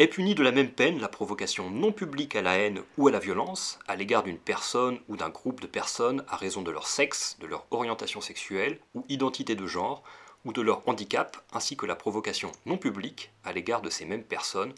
est 0.00 0.08
punie 0.08 0.34
de 0.34 0.42
la 0.42 0.50
même 0.50 0.70
peine 0.70 0.98
la 0.98 1.08
provocation 1.08 1.68
non 1.68 1.92
publique 1.92 2.34
à 2.34 2.40
la 2.40 2.56
haine 2.56 2.80
ou 2.96 3.08
à 3.08 3.10
la 3.10 3.18
violence 3.18 3.78
à 3.86 3.96
l'égard 3.96 4.22
d'une 4.22 4.38
personne 4.38 4.98
ou 5.08 5.16
d'un 5.18 5.28
groupe 5.28 5.60
de 5.60 5.66
personnes 5.66 6.24
à 6.26 6.36
raison 6.36 6.62
de 6.62 6.70
leur 6.70 6.86
sexe, 6.86 7.36
de 7.38 7.46
leur 7.46 7.66
orientation 7.70 8.22
sexuelle 8.22 8.78
ou 8.94 9.04
identité 9.10 9.54
de 9.54 9.66
genre, 9.66 10.02
ou 10.46 10.54
de 10.54 10.62
leur 10.62 10.88
handicap, 10.88 11.36
ainsi 11.52 11.76
que 11.76 11.84
la 11.84 11.96
provocation 11.96 12.50
non 12.64 12.78
publique 12.78 13.30
à 13.44 13.52
l'égard 13.52 13.82
de 13.82 13.90
ces 13.90 14.06
mêmes 14.06 14.24
personnes 14.24 14.72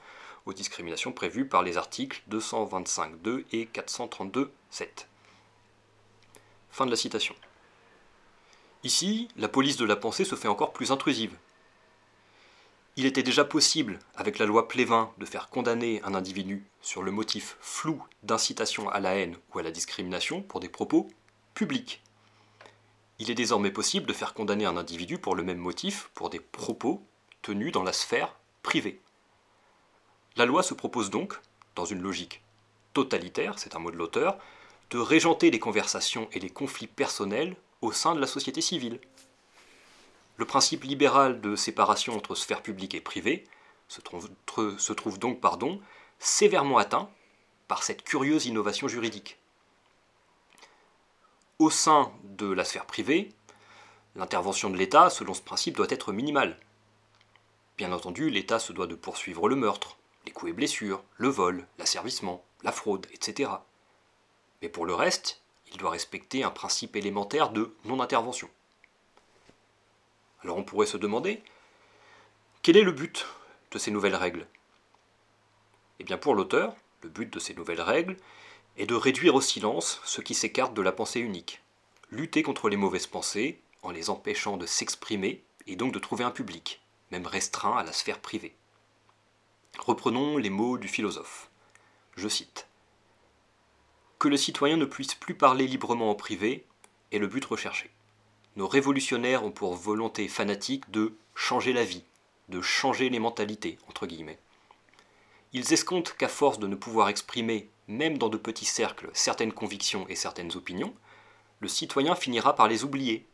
aux 0.44 0.54
discriminations 0.54 1.12
prévues 1.12 1.46
par 1.46 1.62
les 1.62 1.76
articles 1.76 2.20
225.2 2.28 3.44
et 3.52 3.66
432.7. 3.66 4.48
Fin 6.72 6.84
de 6.84 6.90
la 6.90 6.96
citation. 6.96 7.36
Ici, 8.82 9.28
la 9.36 9.46
police 9.46 9.76
de 9.76 9.84
la 9.84 9.94
pensée 9.94 10.24
se 10.24 10.34
fait 10.34 10.48
encore 10.48 10.72
plus 10.72 10.90
intrusive. 10.90 11.36
Il 12.96 13.06
était 13.06 13.22
déjà 13.22 13.46
possible, 13.46 13.98
avec 14.16 14.38
la 14.38 14.44
loi 14.44 14.68
Plévin, 14.68 15.10
de 15.16 15.24
faire 15.24 15.48
condamner 15.48 16.02
un 16.04 16.14
individu 16.14 16.66
sur 16.82 17.02
le 17.02 17.10
motif 17.10 17.56
flou 17.60 18.02
d'incitation 18.22 18.90
à 18.90 19.00
la 19.00 19.14
haine 19.14 19.36
ou 19.52 19.58
à 19.58 19.62
la 19.62 19.70
discrimination 19.70 20.42
pour 20.42 20.60
des 20.60 20.68
propos 20.68 21.08
publics. 21.54 22.02
Il 23.18 23.30
est 23.30 23.34
désormais 23.34 23.70
possible 23.70 24.06
de 24.06 24.12
faire 24.12 24.34
condamner 24.34 24.66
un 24.66 24.76
individu 24.76 25.16
pour 25.16 25.34
le 25.34 25.42
même 25.42 25.58
motif 25.58 26.10
pour 26.12 26.28
des 26.28 26.40
propos 26.40 27.02
tenus 27.40 27.72
dans 27.72 27.82
la 27.82 27.94
sphère 27.94 28.36
privée. 28.62 29.00
La 30.36 30.44
loi 30.44 30.62
se 30.62 30.74
propose 30.74 31.08
donc, 31.08 31.40
dans 31.74 31.86
une 31.86 32.02
logique 32.02 32.42
totalitaire, 32.92 33.58
c'est 33.58 33.74
un 33.74 33.78
mot 33.78 33.90
de 33.90 33.96
l'auteur, 33.96 34.38
de 34.90 34.98
régenter 34.98 35.50
les 35.50 35.58
conversations 35.58 36.28
et 36.32 36.40
les 36.40 36.50
conflits 36.50 36.88
personnels 36.88 37.56
au 37.80 37.90
sein 37.90 38.14
de 38.14 38.20
la 38.20 38.26
société 38.26 38.60
civile. 38.60 39.00
Le 40.36 40.44
principe 40.44 40.84
libéral 40.84 41.40
de 41.40 41.56
séparation 41.56 42.16
entre 42.16 42.34
sphère 42.34 42.62
publique 42.62 42.94
et 42.94 43.00
privée 43.00 43.44
se 43.88 44.00
trouve, 44.00 45.18
donc 45.18 45.40
sévèrement 46.18 46.78
atteint 46.78 47.10
par 47.68 47.82
cette 47.82 48.02
curieuse 48.02 48.46
innovation 48.46 48.88
juridique. 48.88 49.38
Au 51.58 51.70
sein 51.70 52.12
de 52.24 52.46
la 52.46 52.64
sphère 52.64 52.86
privée, 52.86 53.32
l'intervention 54.16 54.70
de 54.70 54.76
l'État, 54.76 55.10
selon 55.10 55.34
ce 55.34 55.42
principe, 55.42 55.76
doit 55.76 55.86
être 55.90 56.12
minimale. 56.12 56.58
Bien 57.76 57.92
entendu, 57.92 58.30
l'État 58.30 58.58
se 58.58 58.72
doit 58.72 58.86
de 58.86 58.94
poursuivre 58.94 59.48
le 59.48 59.56
meurtre, 59.56 59.96
les 60.26 60.32
coups 60.32 60.50
et 60.50 60.54
blessures, 60.54 61.02
le 61.16 61.28
vol, 61.28 61.66
l'asservissement, 61.78 62.44
la 62.62 62.72
fraude, 62.72 63.06
etc. 63.12 63.50
Mais 64.60 64.68
pour 64.68 64.86
le 64.86 64.94
reste, 64.94 65.42
il 65.70 65.78
doit 65.78 65.90
respecter 65.90 66.44
un 66.44 66.50
principe 66.50 66.96
élémentaire 66.96 67.50
de 67.50 67.74
non-intervention. 67.84 68.48
Alors 70.44 70.56
on 70.56 70.64
pourrait 70.64 70.86
se 70.86 70.96
demander, 70.96 71.42
quel 72.62 72.76
est 72.76 72.82
le 72.82 72.92
but 72.92 73.26
de 73.70 73.78
ces 73.78 73.90
nouvelles 73.90 74.16
règles? 74.16 74.46
Eh 75.98 76.04
bien 76.04 76.18
pour 76.18 76.34
l'auteur, 76.34 76.74
le 77.02 77.08
but 77.08 77.32
de 77.32 77.38
ces 77.38 77.54
nouvelles 77.54 77.80
règles 77.80 78.16
est 78.76 78.86
de 78.86 78.94
réduire 78.94 79.34
au 79.34 79.40
silence 79.40 80.00
ce 80.04 80.20
qui 80.20 80.34
s'écarte 80.34 80.74
de 80.74 80.82
la 80.82 80.92
pensée 80.92 81.20
unique, 81.20 81.62
lutter 82.10 82.42
contre 82.42 82.68
les 82.68 82.76
mauvaises 82.76 83.06
pensées 83.06 83.60
en 83.82 83.90
les 83.90 84.10
empêchant 84.10 84.56
de 84.56 84.66
s'exprimer 84.66 85.42
et 85.66 85.76
donc 85.76 85.92
de 85.92 85.98
trouver 85.98 86.24
un 86.24 86.30
public, 86.30 86.80
même 87.10 87.26
restreint 87.26 87.76
à 87.76 87.84
la 87.84 87.92
sphère 87.92 88.20
privée. 88.20 88.54
Reprenons 89.78 90.36
les 90.36 90.50
mots 90.50 90.78
du 90.78 90.88
philosophe. 90.88 91.50
Je 92.16 92.28
cite. 92.28 92.68
Que 94.18 94.28
le 94.28 94.36
citoyen 94.36 94.76
ne 94.76 94.84
puisse 94.84 95.14
plus 95.14 95.34
parler 95.34 95.66
librement 95.66 96.10
en 96.10 96.14
privé 96.14 96.66
est 97.10 97.18
le 97.18 97.26
but 97.26 97.44
recherché. 97.44 97.90
Nos 98.56 98.68
révolutionnaires 98.68 99.44
ont 99.44 99.50
pour 99.50 99.74
volonté 99.74 100.28
fanatique 100.28 100.90
de 100.90 101.16
changer 101.34 101.72
la 101.72 101.84
vie, 101.84 102.04
de 102.48 102.60
changer 102.60 103.08
les 103.08 103.18
mentalités, 103.18 103.78
entre 103.88 104.06
guillemets. 104.06 104.38
Ils 105.54 105.72
escomptent 105.72 106.14
qu'à 106.18 106.28
force 106.28 106.58
de 106.58 106.66
ne 106.66 106.76
pouvoir 106.76 107.08
exprimer, 107.08 107.68
même 107.88 108.18
dans 108.18 108.28
de 108.28 108.36
petits 108.36 108.66
cercles, 108.66 109.10
certaines 109.14 109.52
convictions 109.52 110.06
et 110.08 110.16
certaines 110.16 110.54
opinions, 110.56 110.94
le 111.60 111.68
citoyen 111.68 112.14
finira 112.14 112.54
par 112.54 112.68
les 112.68 112.84
oublier, 112.84 113.26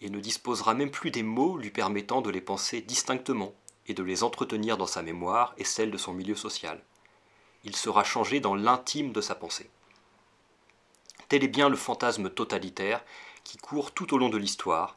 et 0.00 0.10
ne 0.10 0.20
disposera 0.20 0.74
même 0.74 0.90
plus 0.90 1.10
des 1.10 1.22
mots 1.22 1.56
lui 1.56 1.70
permettant 1.70 2.20
de 2.20 2.30
les 2.30 2.40
penser 2.40 2.80
distinctement, 2.80 3.54
et 3.86 3.94
de 3.94 4.02
les 4.04 4.22
entretenir 4.22 4.76
dans 4.76 4.86
sa 4.86 5.02
mémoire 5.02 5.54
et 5.58 5.64
celle 5.64 5.90
de 5.90 5.96
son 5.96 6.12
milieu 6.12 6.36
social. 6.36 6.80
Il 7.64 7.74
sera 7.74 8.04
changé 8.04 8.38
dans 8.38 8.54
l'intime 8.54 9.12
de 9.12 9.20
sa 9.20 9.34
pensée. 9.34 9.68
Tel 11.28 11.44
est 11.44 11.48
bien 11.48 11.68
le 11.68 11.76
fantasme 11.76 12.30
totalitaire 12.30 13.04
qui 13.44 13.58
court 13.58 13.92
tout 13.92 14.14
au 14.14 14.18
long 14.18 14.28
de 14.28 14.38
l'histoire, 14.38 14.96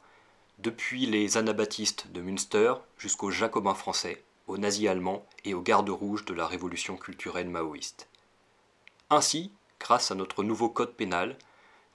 depuis 0.58 1.06
les 1.06 1.36
anabaptistes 1.36 2.08
de 2.12 2.20
Münster 2.20 2.74
jusqu'aux 2.98 3.30
jacobins 3.30 3.74
français, 3.74 4.22
aux 4.46 4.58
nazis 4.58 4.88
allemands 4.88 5.26
et 5.44 5.54
aux 5.54 5.62
gardes 5.62 5.90
rouges 5.90 6.24
de 6.24 6.34
la 6.34 6.46
révolution 6.46 6.96
culturelle 6.96 7.48
maoïste. 7.48 8.08
Ainsi, 9.10 9.52
grâce 9.80 10.10
à 10.10 10.14
notre 10.14 10.42
nouveau 10.42 10.68
code 10.68 10.94
pénal, 10.94 11.36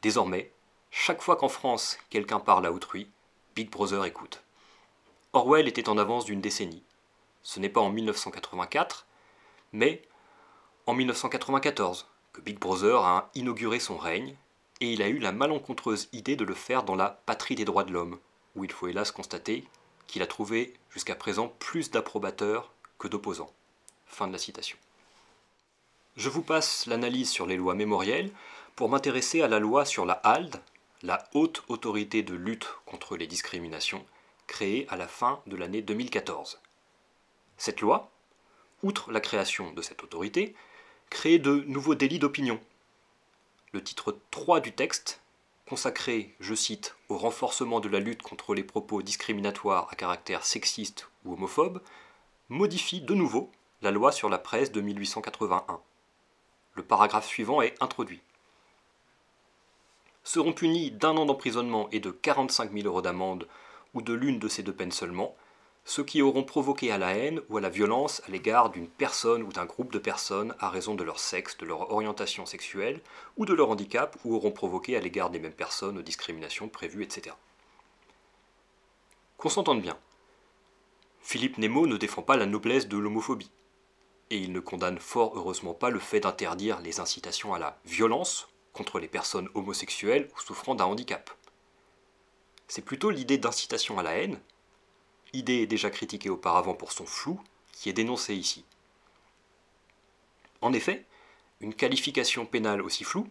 désormais, 0.01 0.51
chaque 0.91 1.21
fois 1.21 1.35
qu'en 1.35 1.49
France 1.49 1.97
quelqu'un 2.09 2.39
parle 2.39 2.65
à 2.65 2.71
autrui, 2.71 3.09
Big 3.55 3.69
Brother 3.69 4.05
écoute. 4.05 4.43
Orwell 5.33 5.67
était 5.67 5.89
en 5.89 5.97
avance 5.97 6.25
d'une 6.25 6.41
décennie. 6.41 6.83
Ce 7.43 7.59
n'est 7.59 7.69
pas 7.69 7.81
en 7.81 7.89
1984, 7.89 9.05
mais 9.71 10.01
en 10.85 10.93
1994 10.93 12.07
que 12.33 12.41
Big 12.41 12.59
Brother 12.59 13.03
a 13.03 13.29
inauguré 13.35 13.79
son 13.79 13.97
règne, 13.97 14.35
et 14.81 14.93
il 14.93 15.01
a 15.01 15.09
eu 15.09 15.19
la 15.19 15.31
malencontreuse 15.31 16.09
idée 16.13 16.35
de 16.35 16.45
le 16.45 16.53
faire 16.53 16.83
dans 16.83 16.95
la 16.95 17.21
patrie 17.25 17.55
des 17.55 17.65
droits 17.65 17.83
de 17.83 17.91
l'homme, 17.91 18.19
où 18.55 18.63
il 18.63 18.71
faut 18.71 18.87
hélas 18.87 19.11
constater 19.11 19.65
qu'il 20.07 20.21
a 20.21 20.27
trouvé 20.27 20.73
jusqu'à 20.89 21.15
présent 21.15 21.53
plus 21.59 21.91
d'approbateurs 21.91 22.71
que 22.97 23.07
d'opposants. 23.07 23.53
Fin 24.07 24.27
de 24.27 24.33
la 24.33 24.39
citation. 24.39 24.77
Je 26.15 26.29
vous 26.29 26.41
passe 26.41 26.85
l'analyse 26.87 27.29
sur 27.29 27.45
les 27.45 27.55
lois 27.55 27.75
mémorielles 27.75 28.31
pour 28.75 28.89
m'intéresser 28.89 29.41
à 29.41 29.47
la 29.47 29.59
loi 29.59 29.85
sur 29.85 30.05
la 30.05 30.13
HALD, 30.13 30.55
la 31.03 31.23
Haute 31.33 31.63
Autorité 31.67 32.23
de 32.23 32.33
lutte 32.33 32.67
contre 32.85 33.15
les 33.15 33.27
discriminations, 33.27 34.05
créée 34.47 34.87
à 34.89 34.97
la 34.97 35.07
fin 35.07 35.41
de 35.47 35.55
l'année 35.55 35.81
2014. 35.81 36.59
Cette 37.57 37.81
loi, 37.81 38.09
outre 38.83 39.11
la 39.11 39.19
création 39.19 39.71
de 39.71 39.81
cette 39.81 40.03
autorité, 40.03 40.55
crée 41.09 41.39
de 41.39 41.63
nouveaux 41.67 41.95
délits 41.95 42.19
d'opinion. 42.19 42.59
Le 43.71 43.83
titre 43.83 44.17
3 44.31 44.61
du 44.61 44.71
texte, 44.71 45.21
consacré, 45.67 46.33
je 46.39 46.55
cite, 46.55 46.95
au 47.07 47.17
renforcement 47.17 47.79
de 47.79 47.87
la 47.87 47.99
lutte 47.99 48.23
contre 48.23 48.55
les 48.55 48.63
propos 48.63 49.03
discriminatoires 49.03 49.87
à 49.91 49.95
caractère 49.95 50.43
sexiste 50.43 51.07
ou 51.23 51.33
homophobe, 51.33 51.79
modifie 52.49 52.99
de 52.99 53.13
nouveau 53.13 53.51
la 53.83 53.91
loi 53.91 54.11
sur 54.11 54.27
la 54.27 54.39
presse 54.39 54.71
de 54.71 54.81
1881. 54.81 55.79
Le 56.73 56.83
paragraphe 56.83 57.27
suivant 57.27 57.61
est 57.61 57.75
introduit. 57.79 58.21
Seront 60.23 60.53
punis 60.53 60.89
d'un 60.89 61.15
an 61.17 61.27
d'emprisonnement 61.27 61.89
et 61.91 61.99
de 61.99 62.09
45 62.09 62.73
000 62.73 62.87
euros 62.87 63.03
d'amende 63.03 63.47
ou 63.93 64.01
de 64.01 64.13
l'une 64.13 64.39
de 64.39 64.47
ces 64.47 64.63
deux 64.63 64.73
peines 64.73 64.91
seulement, 64.91 65.35
ceux 65.85 66.03
qui 66.03 66.21
auront 66.21 66.43
provoqué 66.43 66.91
à 66.91 66.97
la 66.97 67.15
haine 67.15 67.41
ou 67.49 67.57
à 67.57 67.61
la 67.61 67.69
violence 67.69 68.21
à 68.27 68.31
l'égard 68.31 68.69
d'une 68.69 68.87
personne 68.87 69.43
ou 69.43 69.51
d'un 69.51 69.65
groupe 69.65 69.91
de 69.91 69.99
personnes 69.99 70.55
à 70.59 70.69
raison 70.69 70.95
de 70.95 71.03
leur 71.03 71.19
sexe, 71.19 71.57
de 71.57 71.65
leur 71.65 71.91
orientation 71.91 72.45
sexuelle 72.45 73.01
ou 73.37 73.45
de 73.45 73.53
leur 73.53 73.69
handicap 73.69 74.17
ou 74.23 74.35
auront 74.35 74.51
provoqué 74.51 74.95
à 74.95 74.99
l'égard 74.99 75.29
des 75.29 75.39
mêmes 75.39 75.53
personnes 75.53 75.97
aux 75.97 76.03
discriminations 76.03 76.69
prévues, 76.69 77.03
etc. 77.03 77.35
Qu'on 79.37 79.49
s'entende 79.49 79.81
bien. 79.81 79.97
Philippe 81.21 81.57
Nemo 81.57 81.87
ne 81.87 81.97
défend 81.97 82.21
pas 82.21 82.37
la 82.37 82.45
noblesse 82.45 82.87
de 82.87 82.97
l'homophobie. 82.97 83.51
Et 84.29 84.37
il 84.37 84.51
ne 84.51 84.59
condamne 84.59 84.99
fort 84.99 85.33
heureusement 85.35 85.73
pas 85.73 85.89
le 85.89 85.99
fait 85.99 86.19
d'interdire 86.19 86.81
les 86.81 86.99
incitations 86.99 87.53
à 87.53 87.59
la 87.59 87.79
violence 87.85 88.49
contre 88.73 88.99
les 88.99 89.07
personnes 89.07 89.49
homosexuelles 89.55 90.29
ou 90.35 90.39
souffrant 90.39 90.75
d'un 90.75 90.85
handicap 90.85 91.31
c'est 92.69 92.83
plutôt 92.83 93.09
l'idée 93.09 93.39
d'incitation 93.39 93.99
à 93.99 94.03
la 94.03 94.13
haine, 94.13 94.39
idée 95.33 95.67
déjà 95.67 95.89
critiquée 95.89 96.29
auparavant 96.29 96.73
pour 96.73 96.91
son 96.91 97.05
flou, 97.05 97.41
qui 97.71 97.89
est 97.89 97.93
dénoncée 97.93 98.35
ici. 98.35 98.65
En 100.61 100.73
effet, 100.73 101.05
une 101.61 101.73
qualification 101.73 102.45
pénale 102.45 102.81
aussi 102.81 103.03
floue, 103.03 103.27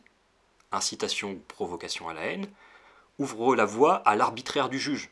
incitation 0.73 1.33
ou 1.33 1.43
provocation 1.49 2.09
à 2.09 2.15
la 2.15 2.23
haine, 2.23 2.51
ouvre 3.19 3.55
la 3.55 3.65
voie 3.65 3.97
à 3.97 4.17
l'arbitraire 4.17 4.69
du 4.69 4.79
juge. 4.79 5.11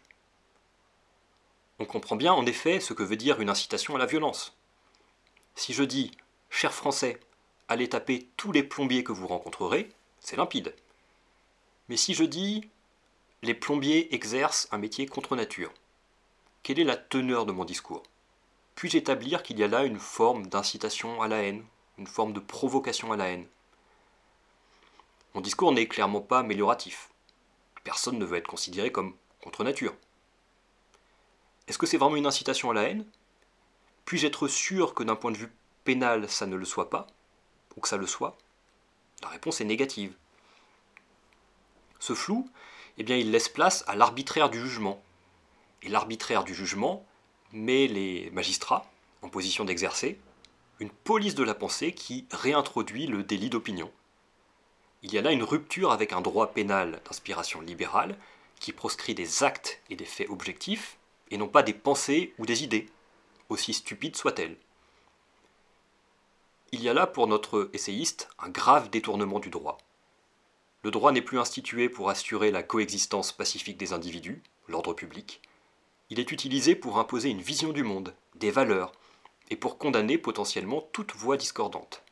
On 1.79 1.85
comprend 1.85 2.17
bien 2.17 2.33
en 2.33 2.47
effet 2.47 2.81
ce 2.81 2.95
que 2.95 3.03
veut 3.03 3.17
dire 3.17 3.41
une 3.41 3.51
incitation 3.51 3.97
à 3.97 3.99
la 3.99 4.07
violence. 4.07 4.57
Si 5.55 5.73
je 5.73 5.83
dis, 5.83 6.11
cher 6.49 6.73
Français, 6.73 7.21
allez 7.69 7.89
taper 7.89 8.29
tous 8.37 8.53
les 8.53 8.63
plombiers 8.63 9.05
que 9.05 9.13
vous 9.13 9.27
rencontrerez, 9.27 9.91
c'est 10.21 10.37
limpide. 10.37 10.75
Mais 11.89 11.97
si 11.97 12.15
je 12.15 12.25
dis, 12.25 12.69
les 13.43 13.55
plombiers 13.55 14.15
exercent 14.15 14.69
un 14.73 14.79
métier 14.79 15.07
contre 15.07 15.37
nature. 15.37 15.73
Quelle 16.67 16.81
est 16.81 16.85
la 16.85 16.97
teneur 16.97 17.47
de 17.47 17.53
mon 17.53 17.65
discours? 17.65 18.03
Puis-je 18.75 18.99
établir 18.99 19.45
qu'il 19.45 19.57
y 19.57 19.63
a 19.63 19.69
là 19.69 19.85
une 19.85 20.01
forme 20.01 20.49
d'incitation 20.49 21.23
à 21.23 21.29
la 21.29 21.45
haine, 21.45 21.65
une 21.97 22.09
forme 22.09 22.33
de 22.33 22.41
provocation 22.41 23.13
à 23.13 23.17
la 23.17 23.29
haine? 23.29 23.47
Mon 25.33 25.43
discours 25.43 25.71
n'est 25.71 25.87
clairement 25.87 26.21
pas 26.21 26.41
amélioratif. 26.41 27.11
Personne 27.85 28.19
ne 28.19 28.25
veut 28.25 28.39
être 28.39 28.49
considéré 28.49 28.91
comme 28.91 29.15
contre 29.45 29.63
nature. 29.63 29.95
Est-ce 31.69 31.79
que 31.79 31.87
c'est 31.87 31.99
vraiment 31.99 32.17
une 32.17 32.27
incitation 32.27 32.73
à 32.73 32.75
la 32.75 32.83
haine? 32.83 33.07
Puis-je 34.05 34.27
être 34.27 34.49
sûr 34.49 34.93
que 34.93 35.05
d'un 35.05 35.15
point 35.15 35.31
de 35.31 35.37
vue 35.37 35.53
pénal, 35.85 36.29
ça 36.29 36.47
ne 36.47 36.57
le 36.57 36.65
soit 36.65 36.91
pas 36.91 37.07
Ou 37.77 37.81
que 37.81 37.87
ça 37.87 37.97
le 37.97 38.09
soit? 38.09 38.37
La 39.23 39.29
réponse 39.29 39.61
est 39.61 39.67
négative. 39.67 40.17
Ce 42.01 42.15
flou, 42.15 42.51
eh 42.99 43.05
bien, 43.05 43.15
il 43.15 43.31
laisse 43.31 43.49
place 43.49 43.85
à 43.87 43.95
l'arbitraire 43.95 44.51
du 44.51 44.59
jugement. 44.59 45.01
Et 45.87 45.89
l'arbitraire 45.89 46.45
du 46.45 46.55
jugement 46.55 47.07
met 47.53 47.87
les 47.87 48.31
magistrats 48.33 48.91
en 49.23 49.29
position 49.29 49.65
d'exercer 49.65 50.19
une 50.81 50.91
police 50.91 51.35
de 51.35 51.45
la 51.45 51.55
pensée 51.55 51.93
qui 51.93 52.27
réintroduit 52.31 53.07
le 53.07 53.23
délit 53.23 53.49
d'opinion. 53.49 53.91
Il 55.03 55.15
y 55.15 55.19
a 55.19 55.23
là 55.23 55.33
une 55.33 55.45
rupture 55.45 55.93
avec 55.93 56.13
un 56.13 56.21
droit 56.21 56.53
pénal 56.53 57.01
d'inspiration 57.07 57.61
libérale 57.61 58.19
qui 58.61 58.73
proscrit 58.73 59.15
des 59.15 59.45
actes 59.45 59.81
et 59.89 59.97
des 59.97 60.05
faits 60.05 60.29
objectifs 60.29 60.99
et 61.31 61.39
non 61.39 61.49
pas 61.49 61.63
des 61.63 61.73
pensées 61.73 62.35
ou 62.39 62.47
des 62.47 62.65
idées, 62.65 62.89
aussi 63.49 63.73
stupides 63.73 64.17
soient-elles. 64.17 64.57
Il 66.73 66.83
y 66.83 66.89
a 66.89 66.95
là 66.95 67.07
pour 67.07 67.27
notre 67.27 67.71
essayiste 67.73 68.29
un 68.39 68.49
grave 68.49 68.91
détournement 68.91 69.39
du 69.39 69.51
droit. 69.51 69.79
Le 70.83 70.91
droit 70.91 71.13
n'est 71.13 71.23
plus 71.23 71.39
institué 71.39 71.89
pour 71.89 72.11
assurer 72.11 72.51
la 72.51 72.63
coexistence 72.63 73.33
pacifique 73.33 73.79
des 73.79 73.93
individus, 73.93 74.43
l'ordre 74.69 74.93
public. 74.93 75.41
Il 76.11 76.21
est 76.21 76.31
utilisé 76.31 76.75
pour 76.75 76.99
imposer 76.99 77.31
une 77.31 77.41
vision 77.41 77.73
du 77.73 77.83
monde, 77.83 78.15
des 78.37 78.51
valeurs, 78.51 78.93
et 79.51 79.57
pour 79.57 79.79
condamner 79.79 80.19
potentiellement 80.19 80.89
toute 80.93 81.15
voix 81.15 81.37
discordante. 81.37 82.03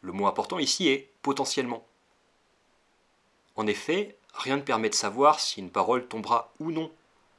Le 0.00 0.12
mot 0.12 0.26
important 0.26 0.58
ici 0.58 0.88
est 0.88 1.10
potentiellement. 1.22 1.86
En 3.56 3.66
effet, 3.66 4.16
rien 4.34 4.56
ne 4.56 4.62
permet 4.62 4.88
de 4.88 4.94
savoir 4.94 5.40
si 5.40 5.60
une 5.60 5.70
parole 5.70 6.08
tombera 6.08 6.52
ou 6.58 6.72
non 6.72 6.90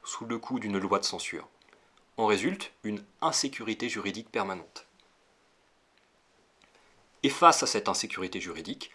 sous 0.04 0.24
le 0.24 0.38
coup 0.38 0.58
d'une 0.58 0.78
loi 0.78 0.98
de 0.98 1.04
censure. 1.04 1.48
En 2.16 2.26
résulte 2.26 2.72
une 2.84 3.04
insécurité 3.20 3.88
juridique 3.88 4.30
permanente. 4.30 4.86
Et 7.22 7.30
face 7.30 7.62
à 7.62 7.66
cette 7.66 7.88
insécurité 7.88 8.40
juridique, 8.40 8.92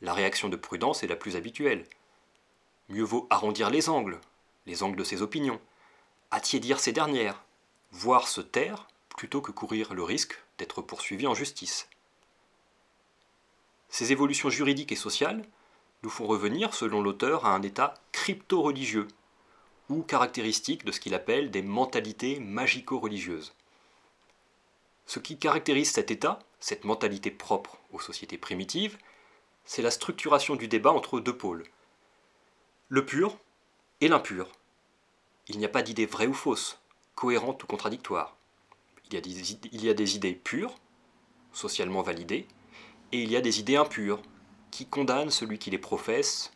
la 0.00 0.14
réaction 0.14 0.48
de 0.48 0.56
prudence 0.56 1.02
est 1.02 1.08
la 1.08 1.16
plus 1.16 1.36
habituelle. 1.36 1.86
Mieux 2.88 3.02
vaut 3.02 3.26
arrondir 3.30 3.70
les 3.70 3.88
angles, 3.88 4.20
les 4.66 4.82
angles 4.82 4.98
de 4.98 5.04
ses 5.04 5.22
opinions, 5.22 5.60
attiédir 6.32 6.80
ces 6.80 6.92
dernières, 6.92 7.44
voire 7.92 8.26
se 8.26 8.40
taire 8.40 8.88
plutôt 9.10 9.42
que 9.42 9.52
courir 9.52 9.94
le 9.94 10.02
risque 10.02 10.42
d'être 10.58 10.80
poursuivi 10.80 11.26
en 11.26 11.34
justice. 11.34 11.88
Ces 13.90 14.10
évolutions 14.10 14.48
juridiques 14.48 14.92
et 14.92 14.96
sociales 14.96 15.44
nous 16.02 16.10
font 16.10 16.26
revenir, 16.26 16.74
selon 16.74 17.02
l'auteur, 17.02 17.44
à 17.44 17.54
un 17.54 17.62
état 17.62 17.94
crypto-religieux, 18.12 19.06
ou 19.90 20.02
caractéristique 20.02 20.84
de 20.86 20.90
ce 20.90 21.00
qu'il 21.00 21.14
appelle 21.14 21.50
des 21.50 21.60
mentalités 21.60 22.40
magico-religieuses. 22.40 23.52
Ce 25.04 25.18
qui 25.18 25.38
caractérise 25.38 25.92
cet 25.92 26.10
état, 26.10 26.38
cette 26.60 26.84
mentalité 26.84 27.30
propre 27.30 27.78
aux 27.92 28.00
sociétés 28.00 28.38
primitives, 28.38 28.96
c'est 29.66 29.82
la 29.82 29.90
structuration 29.90 30.56
du 30.56 30.66
débat 30.66 30.92
entre 30.92 31.20
deux 31.20 31.36
pôles. 31.36 31.64
Le 32.88 33.04
pur 33.04 33.36
et 34.00 34.08
l'impur. 34.08 34.50
Il 35.48 35.58
n'y 35.58 35.64
a 35.64 35.68
pas 35.68 35.82
d'idée 35.82 36.06
vraie 36.06 36.26
ou 36.26 36.34
fausse, 36.34 36.78
cohérente 37.14 37.62
ou 37.64 37.66
contradictoire. 37.66 38.36
Il 39.06 39.14
y, 39.14 39.16
a 39.16 39.20
des, 39.20 39.52
il 39.72 39.84
y 39.84 39.90
a 39.90 39.94
des 39.94 40.16
idées 40.16 40.34
pures, 40.34 40.74
socialement 41.52 42.02
validées, 42.02 42.46
et 43.12 43.22
il 43.22 43.30
y 43.30 43.36
a 43.36 43.40
des 43.40 43.60
idées 43.60 43.76
impures, 43.76 44.22
qui 44.70 44.86
condamnent 44.86 45.30
celui 45.30 45.58
qui 45.58 45.70
les 45.70 45.78
professe 45.78 46.52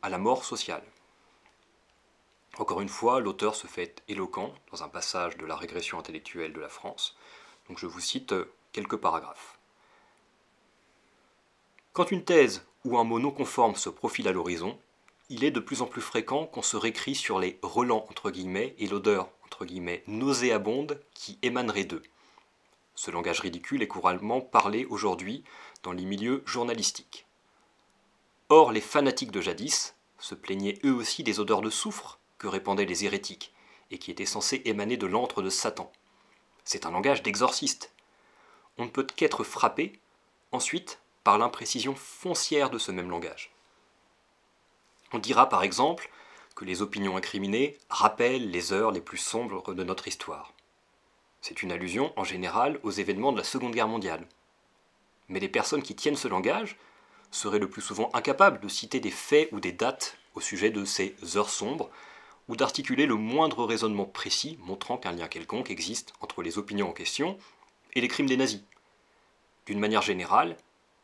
à 0.00 0.08
la 0.08 0.18
mort 0.18 0.44
sociale. 0.44 0.84
Encore 2.58 2.80
une 2.80 2.88
fois, 2.88 3.20
l'auteur 3.20 3.54
se 3.56 3.66
fait 3.66 4.02
éloquent 4.08 4.54
dans 4.70 4.82
un 4.82 4.88
passage 4.88 5.36
de 5.36 5.44
la 5.44 5.56
régression 5.56 5.98
intellectuelle 5.98 6.52
de 6.52 6.60
la 6.60 6.68
France. 6.68 7.16
Donc 7.68 7.78
je 7.78 7.86
vous 7.86 8.00
cite 8.00 8.34
quelques 8.72 8.96
paragraphes. 8.96 9.58
Quand 11.92 12.10
une 12.10 12.24
thèse 12.24 12.64
ou 12.84 12.98
un 12.98 13.04
mot 13.04 13.18
non 13.18 13.30
conforme 13.30 13.74
se 13.74 13.88
profile 13.88 14.28
à 14.28 14.32
l'horizon, 14.32 14.78
il 15.30 15.42
est 15.44 15.50
de 15.50 15.60
plus 15.60 15.80
en 15.80 15.86
plus 15.86 16.02
fréquent 16.02 16.46
qu'on 16.46 16.62
se 16.62 16.76
récrit 16.76 17.14
sur 17.14 17.38
les 17.38 17.58
relents 17.62 18.06
entre 18.10 18.30
guillemets 18.30 18.74
et 18.78 18.86
l'odeur 18.86 19.30
entre 19.44 19.64
guillemets 19.64 20.04
nauséabonde 20.06 21.00
qui 21.14 21.38
émanerait 21.42 21.84
d'eux. 21.84 22.02
Ce 22.94 23.10
langage 23.10 23.40
ridicule 23.40 23.82
est 23.82 23.88
couramment 23.88 24.40
parlé 24.40 24.84
aujourd'hui 24.84 25.42
dans 25.82 25.92
les 25.92 26.04
milieux 26.04 26.42
journalistiques. 26.46 27.26
Or, 28.50 28.70
les 28.70 28.80
fanatiques 28.80 29.30
de 29.30 29.40
jadis 29.40 29.94
se 30.18 30.34
plaignaient 30.34 30.78
eux 30.84 30.92
aussi 30.92 31.22
des 31.22 31.40
odeurs 31.40 31.62
de 31.62 31.70
soufre 31.70 32.18
que 32.38 32.46
répandaient 32.46 32.84
les 32.84 33.04
hérétiques 33.04 33.52
et 33.90 33.98
qui 33.98 34.10
étaient 34.10 34.26
censées 34.26 34.62
émaner 34.66 34.96
de 34.96 35.06
l'antre 35.06 35.40
de 35.40 35.50
Satan. 35.50 35.90
C'est 36.64 36.86
un 36.86 36.90
langage 36.90 37.22
d'exorciste. 37.22 37.92
On 38.76 38.84
ne 38.84 38.90
peut 38.90 39.04
qu'être 39.04 39.44
frappé, 39.44 39.98
ensuite, 40.52 41.00
par 41.24 41.38
l'imprécision 41.38 41.94
foncière 41.94 42.70
de 42.70 42.78
ce 42.78 42.92
même 42.92 43.10
langage. 43.10 43.53
On 45.14 45.20
dira 45.20 45.48
par 45.48 45.62
exemple 45.62 46.10
que 46.56 46.64
les 46.64 46.82
opinions 46.82 47.16
incriminées 47.16 47.78
rappellent 47.88 48.50
les 48.50 48.72
heures 48.72 48.90
les 48.90 49.00
plus 49.00 49.16
sombres 49.16 49.72
de 49.72 49.84
notre 49.84 50.08
histoire. 50.08 50.52
C'est 51.40 51.62
une 51.62 51.70
allusion 51.70 52.12
en 52.16 52.24
général 52.24 52.80
aux 52.82 52.90
événements 52.90 53.30
de 53.30 53.38
la 53.38 53.44
Seconde 53.44 53.74
Guerre 53.74 53.86
mondiale. 53.86 54.26
Mais 55.28 55.38
les 55.38 55.48
personnes 55.48 55.84
qui 55.84 55.94
tiennent 55.94 56.16
ce 56.16 56.26
langage 56.26 56.76
seraient 57.30 57.60
le 57.60 57.70
plus 57.70 57.80
souvent 57.80 58.10
incapables 58.12 58.58
de 58.58 58.66
citer 58.66 58.98
des 58.98 59.12
faits 59.12 59.50
ou 59.52 59.60
des 59.60 59.70
dates 59.70 60.18
au 60.34 60.40
sujet 60.40 60.70
de 60.70 60.84
ces 60.84 61.14
heures 61.36 61.48
sombres, 61.48 61.90
ou 62.48 62.56
d'articuler 62.56 63.06
le 63.06 63.14
moindre 63.14 63.64
raisonnement 63.64 64.06
précis 64.06 64.58
montrant 64.62 64.98
qu'un 64.98 65.12
lien 65.12 65.28
quelconque 65.28 65.70
existe 65.70 66.12
entre 66.22 66.42
les 66.42 66.58
opinions 66.58 66.88
en 66.88 66.92
question 66.92 67.38
et 67.92 68.00
les 68.00 68.08
crimes 68.08 68.26
des 68.26 68.36
nazis. 68.36 68.62
D'une 69.66 69.78
manière 69.78 70.02
générale, 70.02 70.56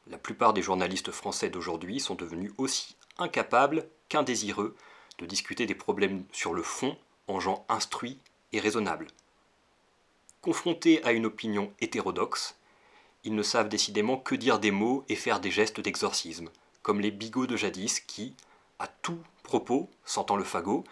la 0.09 0.19
plupart 0.19 0.53
des 0.53 0.63
journalistes 0.63 1.13
français 1.13 1.49
d'aujourd'hui 1.49 2.01
sont 2.01 2.17
devenus 2.17 2.53
aussi 2.59 2.97
incapables 3.21 3.89
qu'indésireux 4.09 4.77
de 5.19 5.27
discuter 5.27 5.67
des 5.67 5.75
problèmes 5.75 6.25
sur 6.33 6.55
le 6.55 6.63
fond 6.63 6.97
en 7.29 7.41
gens 7.41 7.65
instruits 7.69 8.19
et 8.53 8.61
raisonnables. 8.61 9.09
Confrontés 10.41 11.05
à 11.05 11.13
une 11.13 11.27
opinion 11.27 11.73
hétérodoxe, 11.81 12.57
ils 13.25 13.35
ne 13.35 13.43
savent 13.43 13.69
décidément 13.69 14.17
que 14.17 14.35
dire 14.35 14.59
des 14.59 14.71
mots 14.71 15.05
et 15.09 15.17
faire 15.17 15.41
des 15.41 15.51
gestes 15.51 15.81
d'exorcisme, 15.81 16.49
comme 16.83 17.01
les 17.01 17.11
bigots 17.11 17.47
de 17.47 17.57
jadis 17.57 18.01
qui, 18.01 18.35
à 18.79 18.87
tout 18.87 19.19
propos, 19.43 19.91
sentant 20.05 20.37
le 20.37 20.45
fagot, 20.45 20.85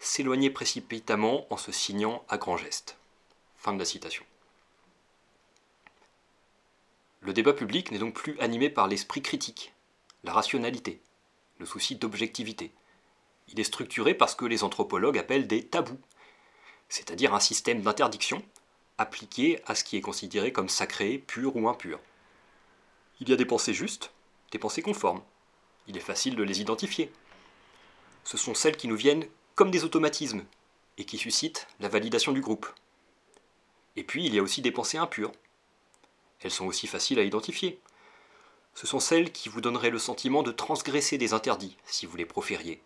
s'éloignaient 0.00 0.50
précipitamment 0.50 1.46
en 1.50 1.56
se 1.56 1.70
signant 1.70 2.24
à 2.28 2.38
grands 2.38 2.56
gestes. 2.56 2.98
Fin 3.56 3.72
de 3.72 3.78
la 3.78 3.84
citation. 3.84 4.24
Le 7.20 7.32
débat 7.32 7.52
public 7.52 7.90
n'est 7.90 7.98
donc 7.98 8.14
plus 8.14 8.38
animé 8.40 8.70
par 8.70 8.88
l'esprit 8.88 9.22
critique, 9.22 9.72
la 10.24 10.32
rationalité, 10.32 11.00
le 11.58 11.66
souci 11.66 11.96
d'objectivité. 11.96 12.72
Il 13.48 13.60
est 13.60 13.64
structuré 13.64 14.14
par 14.14 14.28
ce 14.28 14.36
que 14.36 14.44
les 14.44 14.64
anthropologues 14.64 15.18
appellent 15.18 15.46
des 15.46 15.66
tabous, 15.66 16.00
c'est-à-dire 16.88 17.34
un 17.34 17.40
système 17.40 17.82
d'interdiction 17.82 18.42
appliqué 18.98 19.60
à 19.66 19.74
ce 19.74 19.84
qui 19.84 19.96
est 19.96 20.00
considéré 20.00 20.52
comme 20.52 20.68
sacré, 20.68 21.18
pur 21.18 21.56
ou 21.56 21.68
impur. 21.68 22.00
Il 23.20 23.28
y 23.28 23.32
a 23.32 23.36
des 23.36 23.44
pensées 23.44 23.74
justes, 23.74 24.12
des 24.52 24.58
pensées 24.58 24.82
conformes. 24.82 25.22
Il 25.86 25.96
est 25.96 26.00
facile 26.00 26.36
de 26.36 26.42
les 26.42 26.60
identifier. 26.60 27.12
Ce 28.24 28.36
sont 28.36 28.54
celles 28.54 28.76
qui 28.76 28.88
nous 28.88 28.96
viennent 28.96 29.26
comme 29.54 29.70
des 29.70 29.84
automatismes 29.84 30.44
et 30.98 31.04
qui 31.04 31.18
suscitent 31.18 31.66
la 31.80 31.88
validation 31.88 32.32
du 32.32 32.40
groupe. 32.40 32.66
Et 33.96 34.04
puis 34.04 34.24
il 34.26 34.34
y 34.34 34.38
a 34.38 34.42
aussi 34.42 34.62
des 34.62 34.72
pensées 34.72 34.98
impures. 34.98 35.32
Elles 36.40 36.50
sont 36.50 36.66
aussi 36.66 36.86
faciles 36.86 37.18
à 37.18 37.22
identifier. 37.22 37.78
Ce 38.76 38.86
sont 38.86 39.00
celles 39.00 39.32
qui 39.32 39.48
vous 39.48 39.60
donneraient 39.60 39.90
le 39.90 39.98
sentiment 39.98 40.44
de 40.44 40.52
transgresser 40.52 41.18
des 41.18 41.32
interdits 41.32 41.76
si 41.86 42.06
vous 42.06 42.16
les 42.16 42.26
profériez, 42.26 42.80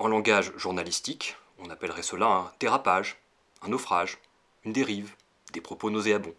en 0.00 0.06
langage 0.06 0.52
journalistique, 0.56 1.36
on 1.58 1.70
appellerait 1.70 2.04
cela 2.04 2.26
un 2.26 2.52
dérapage, 2.60 3.18
un 3.62 3.68
naufrage, 3.68 4.18
une 4.64 4.72
dérive, 4.72 5.12
des 5.52 5.60
propos 5.60 5.90
nauséabonds. 5.90 6.36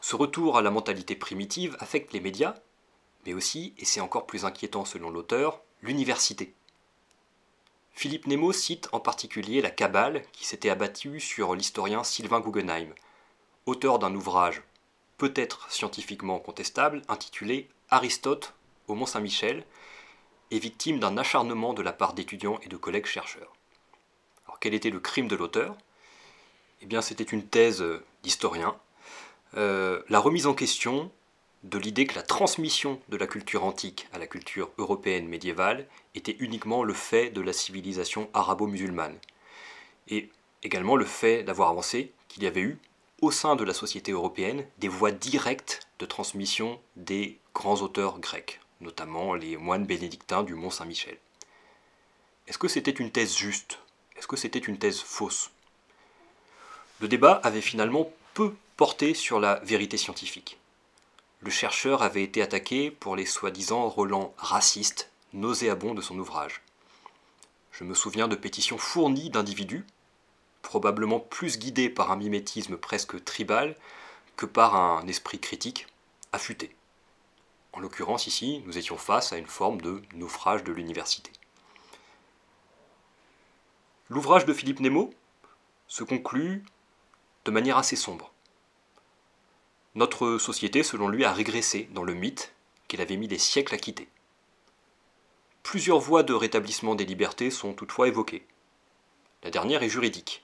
Ce 0.00 0.16
retour 0.16 0.56
à 0.56 0.62
la 0.62 0.70
mentalité 0.70 1.14
primitive 1.14 1.76
affecte 1.78 2.14
les 2.14 2.20
médias, 2.20 2.54
mais 3.26 3.34
aussi, 3.34 3.74
et 3.76 3.84
c'est 3.84 4.00
encore 4.00 4.26
plus 4.26 4.46
inquiétant 4.46 4.86
selon 4.86 5.10
l'auteur, 5.10 5.60
l'université. 5.82 6.54
Philippe 7.92 8.26
Nemo 8.26 8.52
cite 8.52 8.88
en 8.92 9.00
particulier 9.00 9.60
la 9.60 9.70
cabale 9.70 10.22
qui 10.32 10.46
s'était 10.46 10.70
abattue 10.70 11.20
sur 11.20 11.54
l'historien 11.54 12.02
Sylvain 12.02 12.40
Guggenheim, 12.40 12.94
auteur 13.66 13.98
d'un 13.98 14.14
ouvrage 14.14 14.62
peut-être 15.18 15.70
scientifiquement 15.70 16.38
contestable 16.38 17.02
intitulé 17.08 17.68
Aristote 17.90 18.54
au 18.88 18.94
Mont-Saint-Michel, 18.94 19.64
est 20.50 20.58
victime 20.58 21.00
d'un 21.00 21.18
acharnement 21.18 21.74
de 21.74 21.82
la 21.82 21.92
part 21.92 22.14
d'étudiants 22.14 22.60
et 22.62 22.68
de 22.68 22.76
collègues 22.76 23.06
chercheurs. 23.06 23.52
Alors 24.46 24.60
quel 24.60 24.74
était 24.74 24.90
le 24.90 25.00
crime 25.00 25.28
de 25.28 25.36
l'auteur? 25.36 25.76
Eh 26.82 26.86
bien 26.86 27.02
c'était 27.02 27.24
une 27.24 27.46
thèse 27.46 27.84
d'historien, 28.22 28.76
euh, 29.56 30.02
la 30.08 30.18
remise 30.18 30.46
en 30.46 30.54
question 30.54 31.10
de 31.62 31.78
l'idée 31.78 32.06
que 32.06 32.14
la 32.14 32.22
transmission 32.22 33.00
de 33.08 33.16
la 33.16 33.26
culture 33.26 33.64
antique 33.64 34.06
à 34.12 34.18
la 34.18 34.26
culture 34.26 34.70
européenne 34.78 35.26
médiévale 35.26 35.88
était 36.14 36.36
uniquement 36.38 36.84
le 36.84 36.92
fait 36.92 37.30
de 37.30 37.40
la 37.40 37.52
civilisation 37.52 38.28
arabo-musulmane, 38.34 39.18
et 40.08 40.30
également 40.62 40.96
le 40.96 41.04
fait 41.04 41.42
d'avoir 41.42 41.70
avancé 41.70 42.12
qu'il 42.28 42.42
y 42.42 42.46
avait 42.46 42.60
eu, 42.60 42.78
au 43.22 43.30
sein 43.30 43.56
de 43.56 43.64
la 43.64 43.74
société 43.74 44.12
européenne, 44.12 44.66
des 44.78 44.88
voies 44.88 45.12
directes 45.12 45.88
de 45.98 46.06
transmission 46.06 46.80
des 46.96 47.38
grands 47.54 47.80
auteurs 47.82 48.18
grecs 48.18 48.60
notamment 48.80 49.34
les 49.34 49.56
moines 49.56 49.86
bénédictins 49.86 50.42
du 50.42 50.54
Mont 50.54 50.70
Saint-Michel. 50.70 51.18
est-ce 52.46 52.58
que 52.58 52.68
c'était 52.68 52.90
une 52.90 53.10
thèse 53.10 53.36
juste? 53.36 53.78
Est-ce 54.16 54.26
que 54.26 54.36
c'était 54.36 54.58
une 54.58 54.78
thèse 54.78 55.00
fausse? 55.00 55.50
Le 57.00 57.08
débat 57.08 57.40
avait 57.42 57.60
finalement 57.60 58.10
peu 58.34 58.54
porté 58.76 59.14
sur 59.14 59.40
la 59.40 59.56
vérité 59.56 59.96
scientifique. 59.96 60.58
Le 61.40 61.50
chercheur 61.50 62.02
avait 62.02 62.22
été 62.22 62.42
attaqué 62.42 62.90
pour 62.90 63.16
les 63.16 63.26
soi-disant 63.26 63.88
relents 63.88 64.34
racistes, 64.38 65.10
nauséabonds 65.32 65.94
de 65.94 66.00
son 66.00 66.18
ouvrage. 66.18 66.62
Je 67.72 67.84
me 67.84 67.94
souviens 67.94 68.28
de 68.28 68.36
pétitions 68.36 68.78
fournies 68.78 69.30
d'individus, 69.30 69.84
probablement 70.66 71.20
plus 71.20 71.58
guidés 71.58 71.88
par 71.88 72.10
un 72.10 72.16
mimétisme 72.16 72.76
presque 72.76 73.22
tribal 73.24 73.76
que 74.36 74.46
par 74.46 74.74
un 74.74 75.06
esprit 75.06 75.38
critique 75.38 75.86
affûté. 76.32 76.74
En 77.72 77.78
l'occurrence 77.78 78.26
ici, 78.26 78.64
nous 78.66 78.76
étions 78.76 78.98
face 78.98 79.32
à 79.32 79.38
une 79.38 79.46
forme 79.46 79.80
de 79.80 80.02
naufrage 80.14 80.64
de 80.64 80.72
l'université. 80.72 81.30
L'ouvrage 84.08 84.44
de 84.44 84.52
Philippe 84.52 84.80
Nemo 84.80 85.14
se 85.86 86.02
conclut 86.02 86.64
de 87.44 87.52
manière 87.52 87.78
assez 87.78 87.96
sombre. 87.96 88.32
Notre 89.94 90.36
société, 90.36 90.82
selon 90.82 91.06
lui, 91.06 91.24
a 91.24 91.32
régressé 91.32 91.88
dans 91.92 92.02
le 92.02 92.14
mythe 92.14 92.52
qu'il 92.88 93.00
avait 93.00 93.16
mis 93.16 93.28
des 93.28 93.38
siècles 93.38 93.74
à 93.74 93.78
quitter. 93.78 94.08
Plusieurs 95.62 96.00
voies 96.00 96.24
de 96.24 96.34
rétablissement 96.34 96.96
des 96.96 97.04
libertés 97.04 97.52
sont 97.52 97.72
toutefois 97.72 98.08
évoquées. 98.08 98.44
La 99.44 99.50
dernière 99.50 99.84
est 99.84 99.88
juridique. 99.88 100.42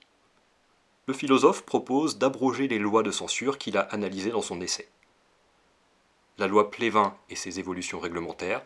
Le 1.06 1.14
philosophe 1.14 1.62
propose 1.62 2.18
d'abroger 2.18 2.68
les 2.68 2.78
lois 2.78 3.02
de 3.02 3.10
censure 3.10 3.58
qu'il 3.58 3.76
a 3.76 3.80
analysées 3.80 4.30
dans 4.30 4.42
son 4.42 4.60
essai. 4.60 4.88
La 6.38 6.46
loi 6.46 6.70
Plévin 6.70 7.16
et 7.28 7.36
ses 7.36 7.58
évolutions 7.58 7.98
réglementaires, 8.00 8.62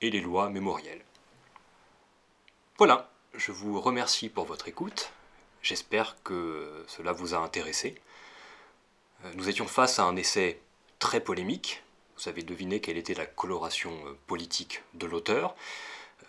et 0.00 0.10
les 0.10 0.20
lois 0.20 0.48
mémorielles. 0.48 1.04
Voilà, 2.78 3.10
je 3.34 3.52
vous 3.52 3.80
remercie 3.80 4.28
pour 4.28 4.46
votre 4.46 4.68
écoute. 4.68 5.12
J'espère 5.62 6.16
que 6.22 6.84
cela 6.86 7.12
vous 7.12 7.34
a 7.34 7.38
intéressé. 7.38 7.96
Euh, 9.24 9.32
nous 9.34 9.48
étions 9.48 9.66
face 9.66 9.98
à 9.98 10.04
un 10.04 10.16
essai 10.16 10.60
très 10.98 11.20
polémique, 11.20 11.82
vous 12.16 12.28
avez 12.28 12.42
deviné 12.42 12.80
quelle 12.80 12.96
était 12.96 13.14
la 13.14 13.26
coloration 13.26 13.92
euh, 14.06 14.16
politique 14.26 14.82
de 14.94 15.06
l'auteur. 15.06 15.54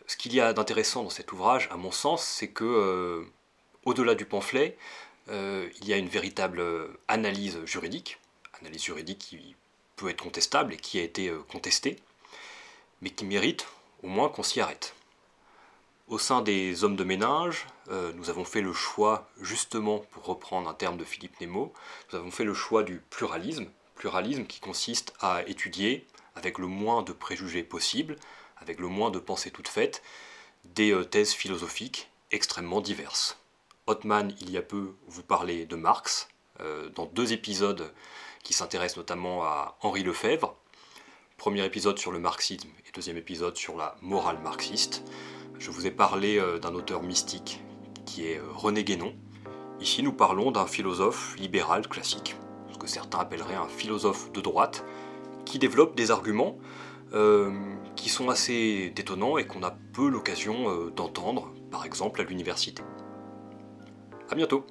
Ce 0.07 0.17
qu'il 0.17 0.33
y 0.33 0.41
a 0.41 0.51
d'intéressant 0.51 1.03
dans 1.03 1.09
cet 1.09 1.31
ouvrage, 1.31 1.69
à 1.71 1.77
mon 1.77 1.91
sens, 1.91 2.25
c'est 2.25 2.49
que, 2.49 2.65
euh, 2.65 3.25
au-delà 3.85 4.15
du 4.15 4.25
pamphlet, 4.25 4.77
euh, 5.29 5.69
il 5.79 5.87
y 5.87 5.93
a 5.93 5.97
une 5.97 6.07
véritable 6.07 6.63
analyse 7.07 7.63
juridique, 7.65 8.19
analyse 8.61 8.83
juridique 8.83 9.19
qui 9.19 9.55
peut 9.95 10.09
être 10.09 10.23
contestable 10.23 10.73
et 10.73 10.77
qui 10.77 10.99
a 10.99 11.03
été 11.03 11.31
contestée, 11.49 11.97
mais 13.01 13.09
qui 13.09 13.25
mérite 13.25 13.67
au 14.03 14.07
moins 14.07 14.29
qu'on 14.29 14.43
s'y 14.43 14.61
arrête. 14.61 14.95
Au 16.07 16.17
sein 16.17 16.41
des 16.41 16.83
hommes 16.83 16.95
de 16.95 17.03
ménage, 17.03 17.67
nous 17.89 18.29
avons 18.29 18.43
fait 18.43 18.61
le 18.61 18.73
choix, 18.73 19.29
justement 19.39 19.99
pour 19.99 20.25
reprendre 20.25 20.67
un 20.67 20.73
terme 20.73 20.97
de 20.97 21.05
Philippe 21.05 21.39
Nemo, 21.39 21.71
nous 22.11 22.19
avons 22.19 22.31
fait 22.31 22.43
le 22.43 22.53
choix 22.53 22.83
du 22.83 22.97
pluralisme, 23.09 23.67
pluralisme 23.95 24.45
qui 24.45 24.59
consiste 24.59 25.13
à 25.21 25.43
étudier, 25.47 26.07
avec 26.35 26.57
le 26.57 26.67
moins 26.67 27.03
de 27.03 27.13
préjugés 27.13 27.63
possible, 27.63 28.15
avec 28.57 28.79
le 28.79 28.87
moins 28.87 29.11
de 29.11 29.19
pensées 29.19 29.51
toutes 29.51 29.67
faites, 29.67 30.01
des 30.65 30.91
euh, 30.91 31.03
thèses 31.03 31.33
philosophiques 31.33 32.09
extrêmement 32.31 32.81
diverses. 32.81 33.40
Hotman, 33.87 34.33
il 34.41 34.51
y 34.51 34.57
a 34.57 34.61
peu, 34.61 34.95
vous 35.07 35.23
parlait 35.23 35.65
de 35.65 35.75
Marx, 35.75 36.29
euh, 36.59 36.89
dans 36.89 37.05
deux 37.05 37.33
épisodes 37.33 37.91
qui 38.43 38.53
s'intéressent 38.53 38.97
notamment 38.97 39.43
à 39.43 39.77
Henri 39.81 40.03
Lefebvre. 40.03 40.55
Premier 41.37 41.65
épisode 41.65 41.97
sur 41.97 42.11
le 42.11 42.19
marxisme 42.19 42.69
et 42.87 42.91
deuxième 42.93 43.17
épisode 43.17 43.57
sur 43.57 43.77
la 43.77 43.95
morale 44.01 44.39
marxiste. 44.41 45.03
Je 45.59 45.71
vous 45.71 45.87
ai 45.87 45.91
parlé 45.91 46.37
euh, 46.37 46.59
d'un 46.59 46.73
auteur 46.75 47.03
mystique 47.03 47.61
qui 48.05 48.25
est 48.27 48.41
René 48.53 48.83
Guénon. 48.83 49.15
Ici, 49.79 50.03
nous 50.03 50.13
parlons 50.13 50.51
d'un 50.51 50.67
philosophe 50.67 51.35
libéral 51.37 51.87
classique 51.87 52.35
que 52.81 52.87
certains 52.87 53.19
appelleraient 53.19 53.55
un 53.55 53.67
philosophe 53.67 54.31
de 54.31 54.41
droite, 54.41 54.83
qui 55.45 55.59
développe 55.59 55.95
des 55.95 56.09
arguments 56.09 56.57
euh, 57.13 57.51
qui 57.95 58.09
sont 58.09 58.29
assez 58.29 58.91
détonnants 58.95 59.37
et 59.37 59.45
qu'on 59.45 59.63
a 59.63 59.71
peu 59.93 60.09
l'occasion 60.09 60.69
euh, 60.69 60.89
d'entendre, 60.89 61.53
par 61.69 61.85
exemple 61.85 62.21
à 62.21 62.23
l'université. 62.23 62.81
A 64.31 64.35
bientôt 64.35 64.65